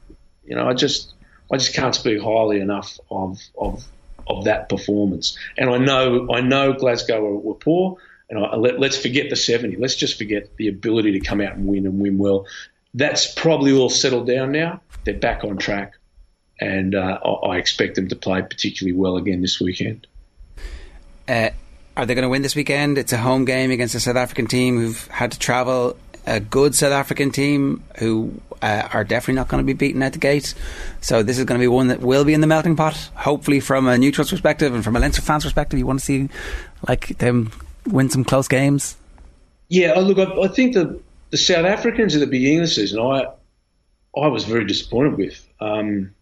you 0.45 0.55
know, 0.55 0.67
I 0.67 0.73
just 0.73 1.13
I 1.51 1.57
just 1.57 1.73
can't 1.73 1.95
speak 1.95 2.21
highly 2.21 2.59
enough 2.59 2.99
of 3.09 3.39
of 3.57 3.83
of 4.27 4.45
that 4.45 4.69
performance. 4.69 5.37
And 5.57 5.69
I 5.69 5.77
know 5.77 6.31
I 6.33 6.41
know 6.41 6.73
Glasgow 6.73 7.21
were, 7.21 7.37
were 7.37 7.55
poor. 7.55 7.97
And 8.29 8.39
I, 8.39 8.55
let, 8.55 8.81
us 8.81 8.97
forget 8.97 9.29
the 9.29 9.35
70. 9.35 9.77
Let's 9.77 9.95
just 9.95 10.17
forget 10.17 10.55
the 10.57 10.67
ability 10.67 11.11
to 11.13 11.19
come 11.19 11.41
out 11.41 11.55
and 11.55 11.67
win 11.67 11.85
and 11.85 11.99
win 11.99 12.17
well. 12.17 12.45
That's 12.93 13.31
probably 13.31 13.71
all 13.73 13.89
settled 13.89 14.27
down 14.27 14.51
now. 14.51 14.81
They're 15.03 15.13
back 15.13 15.43
on 15.43 15.57
track. 15.57 15.93
And 16.59 16.95
uh, 16.95 17.19
I 17.19 17.57
expect 17.57 17.95
them 17.95 18.07
to 18.07 18.15
play 18.15 18.41
particularly 18.41 18.97
well 18.97 19.17
again 19.17 19.41
this 19.41 19.59
weekend. 19.59 20.07
Uh, 21.27 21.49
are 21.97 22.05
they 22.05 22.15
going 22.15 22.23
to 22.23 22.29
win 22.29 22.41
this 22.41 22.55
weekend? 22.55 22.97
It's 22.97 23.13
a 23.13 23.17
home 23.17 23.45
game 23.45 23.71
against 23.71 23.95
a 23.95 23.99
South 23.99 24.15
African 24.15 24.47
team 24.47 24.79
who've 24.79 25.07
had 25.07 25.31
to 25.33 25.39
travel. 25.39 25.97
A 26.25 26.39
good 26.39 26.73
South 26.73 26.91
African 26.91 27.31
team 27.31 27.83
who 27.99 28.41
uh, 28.61 28.87
are 28.91 29.03
definitely 29.03 29.35
not 29.35 29.47
going 29.47 29.61
to 29.61 29.65
be 29.65 29.73
beaten 29.73 30.01
at 30.01 30.13
the 30.13 30.19
gate. 30.19 30.55
So 31.01 31.21
this 31.21 31.37
is 31.37 31.45
going 31.45 31.59
to 31.59 31.63
be 31.63 31.67
one 31.67 31.89
that 31.89 31.99
will 31.99 32.25
be 32.25 32.33
in 32.33 32.41
the 32.41 32.47
melting 32.47 32.75
pot. 32.75 32.95
Hopefully, 33.15 33.59
from 33.59 33.87
a 33.87 33.97
neutral's 33.97 34.31
perspective 34.31 34.73
and 34.73 34.83
from 34.83 34.95
a 34.95 34.99
Leinster 34.99 35.21
fans 35.21 35.43
perspective, 35.43 35.77
you 35.77 35.85
want 35.85 35.99
to 35.99 36.05
see 36.05 36.29
like 36.87 37.17
them 37.19 37.51
win 37.87 38.09
some 38.09 38.23
close 38.23 38.47
games? 38.47 38.97
Yeah, 39.67 39.93
oh, 39.95 40.01
look, 40.01 40.17
I, 40.19 40.41
I 40.41 40.47
think 40.47 40.73
the 40.73 40.99
the 41.31 41.37
South 41.37 41.65
Africans 41.65 42.15
at 42.15 42.19
the 42.19 42.27
beginning 42.27 42.59
of 42.59 42.65
the 42.65 42.67
season, 42.73 42.99
I 42.99 43.27
I 44.17 44.27
was 44.27 44.45
very 44.45 44.65
disappointed 44.65 45.17
with. 45.17 45.47
Um, 45.59 46.13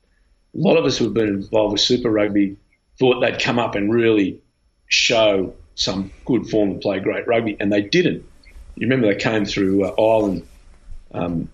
a 0.56 0.58
lot 0.58 0.78
of 0.78 0.86
us 0.86 0.98
who 0.98 1.06
have 1.06 1.14
been 1.14 1.28
involved 1.28 1.74
with 1.74 1.82
Super 1.82 2.10
Rugby 2.10 2.58
thought 3.00 3.20
they'd 3.22 3.40
come 3.40 3.60
up 3.60 3.76
and 3.76 3.92
really 3.94 4.42
show 4.88 5.56
some 5.76 6.12
good 6.26 6.48
form 6.48 6.72
and 6.72 6.82
play 6.82 7.00
great 7.00 7.28
rugby, 7.28 7.58
and 7.60 7.72
they 7.72 7.82
didn't. 7.82 8.24
You 8.76 8.88
remember 8.88 9.08
they 9.08 9.20
came 9.20 9.46
through 9.46 9.86
uh, 9.86 9.96
Ireland 10.00 10.48
um, 11.14 11.50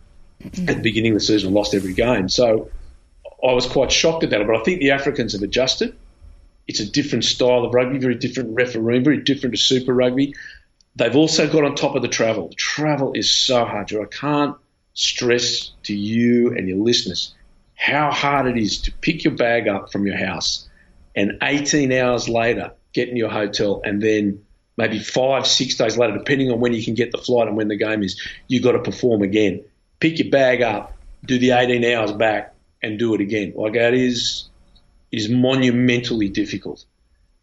at 0.45 0.77
the 0.77 0.81
beginning 0.81 1.13
of 1.13 1.19
the 1.19 1.25
season 1.25 1.47
and 1.47 1.55
lost 1.55 1.73
every 1.73 1.93
game. 1.93 2.29
So 2.29 2.69
I 3.43 3.53
was 3.53 3.65
quite 3.65 3.91
shocked 3.91 4.23
at 4.23 4.29
that. 4.29 4.45
But 4.45 4.55
I 4.55 4.63
think 4.63 4.79
the 4.79 4.91
Africans 4.91 5.33
have 5.33 5.41
adjusted. 5.41 5.95
It's 6.69 6.79
a 6.79 6.89
different 6.89 7.25
style 7.25 7.65
of 7.65 7.73
rugby, 7.73 7.97
very 7.97 8.15
different 8.15 8.55
refereeing, 8.55 9.03
very 9.03 9.21
different 9.23 9.55
to 9.55 9.61
Super 9.61 9.93
Rugby. 9.93 10.35
They've 10.95 11.15
also 11.15 11.51
got 11.51 11.65
on 11.65 11.75
top 11.75 11.95
of 11.95 12.01
the 12.01 12.07
travel. 12.07 12.51
Travel 12.55 13.13
is 13.13 13.33
so 13.33 13.65
hard. 13.65 13.91
I 13.91 14.05
can't 14.05 14.55
stress 14.93 15.71
to 15.83 15.95
you 15.95 16.55
and 16.55 16.69
your 16.69 16.77
listeners 16.77 17.33
how 17.79 18.11
hard 18.11 18.45
it 18.45 18.61
is 18.61 18.81
to 18.81 18.91
pick 18.91 19.23
your 19.23 19.33
bag 19.33 19.69
up 19.69 19.89
from 19.89 20.05
your 20.05 20.17
house 20.17 20.67
and 21.15 21.37
18 21.41 21.93
hours 21.93 22.27
later 22.27 22.73
get 22.91 23.07
in 23.07 23.15
your 23.15 23.29
hotel 23.29 23.81
and 23.85 24.01
then 24.01 24.43
maybe 24.75 24.99
five, 24.99 25.47
six 25.47 25.75
days 25.75 25.97
later, 25.97 26.17
depending 26.17 26.51
on 26.51 26.59
when 26.59 26.73
you 26.73 26.83
can 26.83 26.93
get 26.93 27.11
the 27.11 27.17
flight 27.17 27.47
and 27.47 27.55
when 27.55 27.69
the 27.69 27.77
game 27.77 28.03
is, 28.03 28.21
you've 28.47 28.63
got 28.63 28.73
to 28.73 28.79
perform 28.79 29.21
again. 29.21 29.63
Pick 29.99 30.19
your 30.19 30.29
bag 30.29 30.61
up, 30.61 30.93
do 31.25 31.39
the 31.39 31.51
18 31.51 31.85
hours 31.85 32.11
back, 32.11 32.53
and 32.83 32.99
do 32.99 33.13
it 33.15 33.21
again. 33.21 33.53
Like 33.55 33.73
that 33.73 33.93
is 33.93 34.48
is 35.11 35.29
monumentally 35.29 36.29
difficult. 36.29 36.85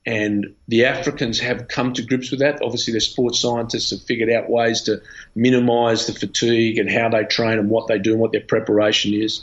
And 0.05 0.55
the 0.69 0.85
Africans 0.85 1.41
have 1.41 1.67
come 1.67 1.93
to 1.95 2.03
grips 2.03 2.31
with 2.31 2.39
that. 2.39 2.63
Obviously, 2.63 2.93
their 2.93 3.01
sports 3.01 3.41
scientists 3.41 3.91
have 3.91 4.03
figured 4.03 4.31
out 4.31 4.49
ways 4.49 4.83
to 4.83 5.03
minimise 5.35 6.07
the 6.07 6.13
fatigue 6.13 6.79
and 6.79 6.89
how 6.89 7.09
they 7.09 7.25
train 7.25 7.59
and 7.59 7.69
what 7.69 7.89
they 7.89 7.99
do 7.99 8.13
and 8.13 8.21
what 8.21 8.31
their 8.31 8.41
preparation 8.41 9.15
is. 9.15 9.43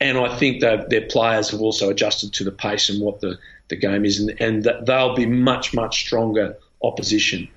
And 0.00 0.16
I 0.16 0.34
think 0.38 0.62
that 0.62 0.88
their 0.88 1.02
players 1.02 1.50
have 1.50 1.60
also 1.60 1.90
adjusted 1.90 2.32
to 2.34 2.44
the 2.44 2.52
pace 2.52 2.88
and 2.88 3.02
what 3.02 3.20
the, 3.20 3.38
the 3.68 3.76
game 3.76 4.06
is, 4.06 4.20
and, 4.20 4.40
and 4.40 4.86
they'll 4.86 5.14
be 5.14 5.26
much, 5.26 5.74
much 5.74 6.00
stronger 6.06 6.56
opposition 6.82 7.48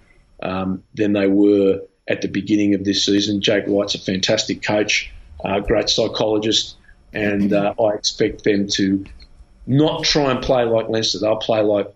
um, 0.44 0.84
than 0.94 1.14
they 1.14 1.28
were 1.28 1.82
at 2.08 2.22
the 2.22 2.28
beginning 2.28 2.74
of 2.74 2.84
this 2.84 3.06
season. 3.06 3.42
Jake 3.42 3.66
White's 3.66 3.96
a 3.96 4.00
fantastic 4.00 4.62
coach, 4.62 5.12
uh, 5.46 5.60
great 5.60 5.88
psychologist, 5.88 6.76
and 7.14 7.54
uh, 7.54 7.74
I 7.80 7.94
expect 7.94 8.44
them 8.44 8.68
to 8.74 9.06
not 9.72 10.04
try 10.04 10.32
and 10.32 10.44
play 10.44 10.66
like 10.66 10.90
Leinster. 10.90 11.20
They'll 11.20 11.38
play 11.38 11.62
like 11.62 11.88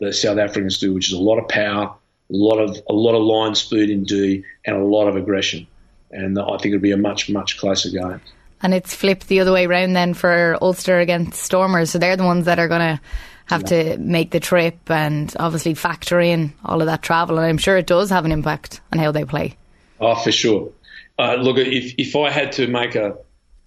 the 0.00 0.12
South 0.12 0.38
Africans 0.38 0.78
do, 0.78 0.92
which 0.92 1.08
is 1.08 1.14
a 1.14 1.20
lot 1.20 1.38
of 1.38 1.48
power, 1.48 1.84
a 1.88 1.96
lot 2.28 2.58
of 2.58 2.76
a 2.88 2.92
lot 2.92 3.14
of 3.14 3.22
line 3.22 3.54
speed 3.54 3.88
in 3.90 4.04
D, 4.04 4.44
and 4.64 4.76
a 4.76 4.84
lot 4.84 5.06
of 5.06 5.16
aggression. 5.16 5.66
And 6.10 6.38
I 6.38 6.56
think 6.58 6.74
it'll 6.74 6.80
be 6.80 6.90
a 6.90 6.96
much 6.96 7.30
much 7.30 7.58
closer 7.58 7.90
game. 7.90 8.20
And 8.62 8.74
it's 8.74 8.94
flipped 8.94 9.28
the 9.28 9.40
other 9.40 9.52
way 9.52 9.64
around 9.64 9.94
then 9.94 10.12
for 10.12 10.58
Ulster 10.60 10.98
against 10.98 11.40
Stormers. 11.40 11.90
So 11.90 11.98
they're 11.98 12.16
the 12.16 12.24
ones 12.24 12.44
that 12.44 12.58
are 12.58 12.68
going 12.68 12.80
to 12.80 13.00
have 13.46 13.62
yeah. 13.62 13.94
to 13.94 13.98
make 13.98 14.32
the 14.32 14.40
trip 14.40 14.90
and 14.90 15.34
obviously 15.38 15.74
factor 15.74 16.20
in 16.20 16.52
all 16.64 16.82
of 16.82 16.86
that 16.86 17.00
travel. 17.00 17.38
And 17.38 17.46
I'm 17.46 17.58
sure 17.58 17.76
it 17.78 17.86
does 17.86 18.10
have 18.10 18.24
an 18.24 18.32
impact 18.32 18.80
on 18.92 18.98
how 18.98 19.12
they 19.12 19.24
play. 19.24 19.56
Oh, 19.98 20.14
for 20.14 20.32
sure. 20.32 20.72
Uh, 21.18 21.34
look, 21.34 21.58
if 21.58 21.94
if 21.96 22.16
I 22.16 22.30
had 22.30 22.52
to 22.52 22.66
make 22.66 22.96
a, 22.96 23.16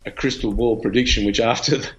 a 0.06 0.12
crystal 0.12 0.54
ball 0.54 0.78
prediction, 0.78 1.26
which 1.26 1.40
after 1.40 1.78
the, 1.78 1.90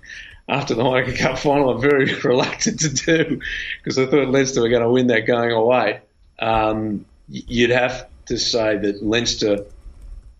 after 0.48 0.74
the 0.74 0.82
Heineken 0.82 1.16
Cup 1.16 1.38
final, 1.38 1.70
I'm 1.70 1.80
very 1.80 2.12
reluctant 2.24 2.80
to 2.80 2.88
do 2.90 3.40
because 3.82 3.98
I 3.98 4.06
thought 4.06 4.28
Leinster 4.28 4.60
were 4.60 4.68
going 4.68 4.82
to 4.82 4.90
win 4.90 5.06
that 5.08 5.26
going 5.26 5.52
away. 5.52 6.00
Um, 6.38 7.06
you'd 7.28 7.70
have 7.70 8.08
to 8.26 8.38
say 8.38 8.76
that 8.76 9.02
Leinster, 9.02 9.64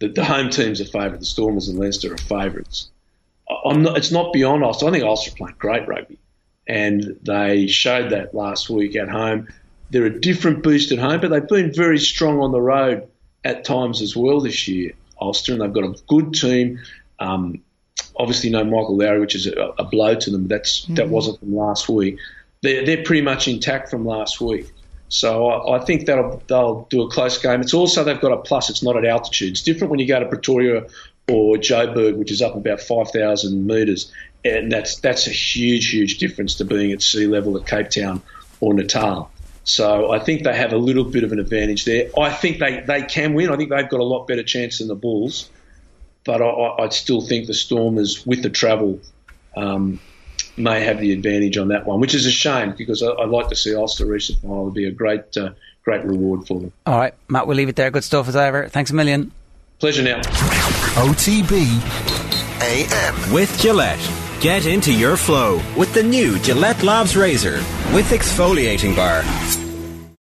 that 0.00 0.14
the 0.14 0.24
home 0.24 0.50
teams 0.50 0.80
are 0.80 0.84
favourite, 0.84 1.20
the 1.20 1.26
Stormers 1.26 1.68
and 1.68 1.78
Leinster 1.78 2.12
are 2.12 2.18
favourites. 2.18 2.90
Not, 3.64 3.96
it's 3.96 4.10
not 4.10 4.32
beyond 4.32 4.64
Ulster. 4.64 4.86
I 4.86 4.90
think 4.90 5.04
Ulster 5.04 5.30
are 5.32 5.36
playing 5.36 5.56
great 5.58 5.86
rugby, 5.88 6.18
and 6.66 7.18
they 7.22 7.66
showed 7.66 8.10
that 8.10 8.34
last 8.34 8.68
week 8.68 8.96
at 8.96 9.08
home. 9.08 9.48
They're 9.90 10.06
a 10.06 10.20
different 10.20 10.62
beast 10.62 10.92
at 10.92 10.98
home, 10.98 11.20
but 11.20 11.30
they've 11.30 11.46
been 11.46 11.72
very 11.72 11.98
strong 11.98 12.40
on 12.40 12.52
the 12.52 12.60
road 12.60 13.06
at 13.44 13.64
times 13.64 14.02
as 14.02 14.16
well 14.16 14.40
this 14.40 14.66
year, 14.66 14.92
Ulster, 15.20 15.52
and 15.52 15.62
they've 15.62 15.72
got 15.72 15.84
a 15.84 15.94
good 16.08 16.34
team. 16.34 16.80
Um, 17.18 17.62
obviously 18.16 18.50
no 18.50 18.64
Michael 18.64 18.96
Lowry, 18.96 19.20
which 19.20 19.35
is 19.35 19.46
a, 19.46 19.74
a 19.79 19.85
blow 19.85 20.14
to 20.14 20.31
them. 20.31 20.48
That's 20.48 20.83
mm-hmm. 20.83 20.94
that 20.94 21.09
wasn't 21.09 21.40
from 21.40 21.55
last 21.55 21.88
week. 21.88 22.18
They're 22.62 22.85
they're 22.85 23.05
pretty 23.05 23.22
much 23.22 23.48
intact 23.48 23.90
from 23.90 24.05
last 24.05 24.40
week. 24.40 24.66
So 25.09 25.48
I, 25.48 25.77
I 25.77 25.85
think 25.85 26.07
that 26.07 26.48
they'll 26.48 26.87
do 26.90 27.03
a 27.03 27.11
close 27.11 27.38
game. 27.38 27.61
It's 27.61 27.74
also 27.74 28.05
they've 28.05 28.20
got 28.20 28.33
a 28.33 28.38
plus. 28.38 28.70
It's 28.70 28.83
not 28.83 28.96
at 28.96 29.05
altitude. 29.05 29.50
It's 29.50 29.62
different 29.62 29.90
when 29.90 30.00
you 30.00 30.09
go 30.09 30.18
to 30.18 30.27
Pretoria 30.27 30.87
or 31.29 31.57
Joburg, 31.57 32.16
which 32.16 32.31
is 32.31 32.42
up 32.42 32.57
about 32.57 32.81
five 32.81 33.11
thousand 33.11 33.66
metres, 33.66 34.12
and 34.44 34.70
that's 34.70 35.00
that's 35.00 35.27
a 35.27 35.31
huge 35.31 35.90
huge 35.90 36.18
difference 36.18 36.57
to 36.57 36.64
being 36.64 36.92
at 36.92 37.03
sea 37.03 37.27
level 37.27 37.57
at 37.57 37.66
Cape 37.66 37.90
Town 37.90 38.22
or 38.61 38.74
Natal. 38.74 39.31
So 39.64 40.12
I 40.12 40.18
think 40.18 40.44
they 40.44 40.55
have 40.55 40.72
a 40.74 40.77
little 40.77 41.05
bit 41.05 41.24
of 41.24 41.33
an 41.33 41.38
advantage 41.38 41.87
there. 41.87 42.11
I 42.18 42.31
think 42.31 42.59
they, 42.59 42.81
they 42.81 43.03
can 43.03 43.33
win. 43.33 43.48
I 43.48 43.57
think 43.57 43.70
they've 43.70 43.88
got 43.88 44.00
a 44.00 44.05
lot 44.05 44.27
better 44.27 44.42
chance 44.42 44.79
than 44.79 44.88
the 44.88 44.94
Bulls 44.94 45.48
but 46.24 46.40
I, 46.42 46.82
would 46.82 46.92
still 46.92 47.20
think 47.20 47.46
the 47.46 47.54
Stormers, 47.54 48.26
with 48.26 48.42
the 48.42 48.50
travel, 48.50 49.00
um, 49.56 50.00
may 50.56 50.84
have 50.84 51.00
the 51.00 51.12
advantage 51.12 51.56
on 51.58 51.68
that 51.68 51.87
one, 51.87 52.00
which 52.00 52.14
is 52.14 52.26
a 52.26 52.30
shame 52.30 52.74
because 52.76 53.02
I, 53.02 53.08
would 53.08 53.30
like 53.30 53.48
to 53.48 53.56
see 53.56 53.74
Ulster 53.74 54.06
reach 54.06 54.28
the 54.28 54.37
final. 54.37 54.62
It'd 54.62 54.74
be 54.74 54.87
a 54.87 54.90
great, 54.90 55.37
uh, 55.37 55.50
great 55.84 56.04
reward 56.04 56.46
for 56.46 56.60
them. 56.60 56.72
All 56.87 56.98
right, 56.98 57.14
Matt, 57.28 57.46
we'll 57.46 57.56
leave 57.56 57.68
it 57.68 57.76
there. 57.76 57.90
Good 57.90 58.04
stuff 58.04 58.28
as 58.28 58.37
ever. 58.37 58.68
Thanks 58.68 58.90
a 58.90 58.94
million. 58.94 59.32
Pleasure 59.78 60.02
now. 60.02 60.20
OTB 60.96 62.14
AM 62.62 63.32
with 63.32 63.58
Gillette. 63.60 64.00
Get 64.40 64.66
into 64.66 64.92
your 64.92 65.16
flow 65.16 65.60
with 65.76 65.92
the 65.94 66.02
new 66.02 66.38
Gillette 66.38 66.82
Labs 66.82 67.16
Razor 67.16 67.56
with 67.92 68.10
exfoliating 68.10 68.94
bar. 68.94 69.63